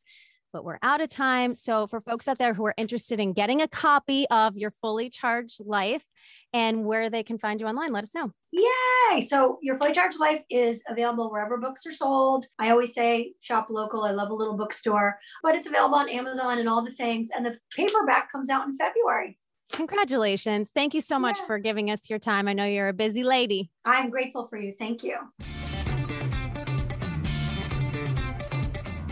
but 0.51 0.63
we're 0.63 0.79
out 0.81 1.01
of 1.01 1.09
time. 1.09 1.55
So, 1.55 1.87
for 1.87 2.01
folks 2.01 2.27
out 2.27 2.37
there 2.37 2.53
who 2.53 2.65
are 2.65 2.73
interested 2.77 3.19
in 3.19 3.33
getting 3.33 3.61
a 3.61 3.67
copy 3.67 4.27
of 4.29 4.55
your 4.55 4.71
fully 4.71 5.09
charged 5.09 5.61
life 5.65 6.03
and 6.53 6.85
where 6.85 7.09
they 7.09 7.23
can 7.23 7.37
find 7.37 7.59
you 7.59 7.67
online, 7.67 7.91
let 7.91 8.03
us 8.03 8.15
know. 8.15 8.31
Yay! 8.51 9.21
So, 9.21 9.59
your 9.61 9.77
fully 9.77 9.91
charged 9.91 10.19
life 10.19 10.41
is 10.49 10.83
available 10.87 11.31
wherever 11.31 11.57
books 11.57 11.85
are 11.85 11.93
sold. 11.93 12.45
I 12.57 12.71
always 12.71 12.93
say 12.93 13.33
shop 13.39 13.67
local. 13.69 14.03
I 14.03 14.11
love 14.11 14.29
a 14.29 14.35
little 14.35 14.57
bookstore, 14.57 15.19
but 15.43 15.55
it's 15.55 15.67
available 15.67 15.97
on 15.97 16.09
Amazon 16.09 16.59
and 16.59 16.67
all 16.67 16.83
the 16.83 16.91
things. 16.91 17.29
And 17.35 17.45
the 17.45 17.57
paperback 17.75 18.31
comes 18.31 18.49
out 18.49 18.67
in 18.67 18.77
February. 18.77 19.37
Congratulations. 19.71 20.71
Thank 20.73 20.93
you 20.93 21.01
so 21.01 21.19
much 21.19 21.37
yeah. 21.39 21.45
for 21.45 21.59
giving 21.59 21.91
us 21.91 22.09
your 22.09 22.19
time. 22.19 22.47
I 22.47 22.53
know 22.53 22.65
you're 22.65 22.89
a 22.89 22.93
busy 22.93 23.23
lady. 23.23 23.69
I'm 23.85 24.09
grateful 24.09 24.47
for 24.47 24.57
you. 24.57 24.73
Thank 24.77 25.03
you. 25.03 25.17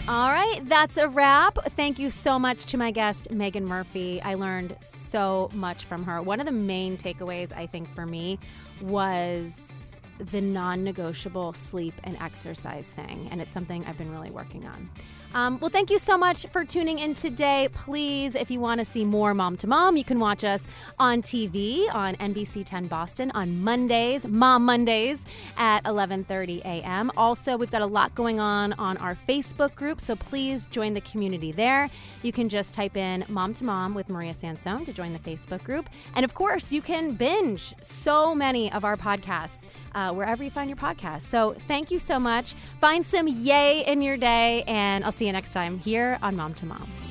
All 0.09 0.31
right, 0.31 0.61
that's 0.63 0.95
a 0.95 1.09
wrap. 1.09 1.57
Thank 1.75 1.99
you 1.99 2.09
so 2.09 2.39
much 2.39 2.63
to 2.67 2.77
my 2.77 2.91
guest, 2.91 3.27
Meaghan 3.29 3.67
Murphy. 3.67 4.21
I 4.21 4.35
learned 4.35 4.77
so 4.81 5.49
much 5.53 5.83
from 5.83 6.05
her. 6.05 6.21
One 6.21 6.39
of 6.39 6.45
the 6.45 6.53
main 6.53 6.97
takeaways, 6.97 7.51
I 7.51 7.67
think, 7.67 7.93
for 7.93 8.05
me 8.05 8.39
was 8.81 9.53
the 10.19 10.41
non 10.41 10.84
negotiable 10.84 11.53
sleep 11.53 11.93
and 12.03 12.17
exercise 12.21 12.88
thing. 12.88 13.27
And 13.32 13.41
it's 13.41 13.53
something 13.53 13.86
I've 13.86 13.97
been 13.97 14.12
really 14.12 14.32
working 14.32 14.65
on. 14.65 14.89
Um, 15.34 15.60
well, 15.60 15.69
thank 15.69 15.91
you 15.91 15.99
so 15.99 16.17
much 16.17 16.47
for 16.47 16.63
tuning 16.63 16.99
in 16.99 17.13
today. 17.13 17.67
Please, 17.71 18.34
if 18.34 18.49
you 18.49 18.60
want 18.60 18.80
to 18.80 18.86
see 18.86 19.03
more 19.03 19.34
Mom 19.34 19.58
to 19.58 19.67
Mom, 19.67 19.97
you 19.97 20.03
can 20.03 20.19
watch 20.19 20.43
us 20.43 20.63
on 20.99 21.21
TV 21.21 21.93
on 21.93 22.15
NBC 22.15 22.65
10 22.65 22.88
Boston 22.88 23.32
on 23.32 23.62
Mondays, 23.62 24.25
Mom 24.25 24.65
Mondays 24.65 25.19
at 25.58 25.84
11:30 25.84 26.62
a.m. 26.62 27.12
Also, 27.17 27.58
we've 27.58 27.69
got 27.69 27.82
a 27.82 27.86
lot 27.86 28.15
going 28.15 28.39
on 28.39 28.73
on 28.73 28.97
our 28.97 29.15
Facebook 29.15 29.75
group, 29.75 29.99
so 29.99 30.15
please 30.15 30.65
join 30.67 30.93
the 30.93 31.01
community 31.01 31.51
there. 31.51 31.89
You 32.23 32.32
can 32.32 32.47
just 32.47 32.73
type 32.73 32.95
in 32.95 33.25
Mom 33.27 33.53
to 33.53 33.65
Mom 33.65 33.93
with 33.93 34.10
Maria 34.10 34.34
Sansone 34.34 34.86
to 34.86 34.93
join 34.93 35.13
the 35.13 35.19
Facebook 35.19 35.63
group, 35.63 35.89
and 36.15 36.23
of 36.23 36.34
course, 36.34 36.71
you 36.71 36.82
can 36.82 37.13
binge 37.13 37.75
so 37.82 38.34
many 38.34 38.71
of 38.71 38.86
our 38.86 38.95
podcasts 38.95 39.67
uh, 39.95 40.13
wherever 40.13 40.43
you 40.43 40.50
find 40.50 40.69
your 40.69 40.78
podcast. 40.78 41.23
So 41.23 41.56
thank 41.67 41.91
you 41.91 42.00
so 42.00 42.19
much. 42.19 42.54
Find 42.80 43.06
some 43.06 43.28
yay 43.28 43.86
in 43.86 44.02
your 44.02 44.17
day, 44.17 44.63
and 44.67 45.04
I'll 45.04 45.12
see 45.12 45.26
you 45.26 45.32
next 45.32 45.54
time 45.54 45.80
here 45.80 46.17
on 46.21 46.36
Mom 46.36 46.54
to 46.56 46.65
Mom. 46.65 47.06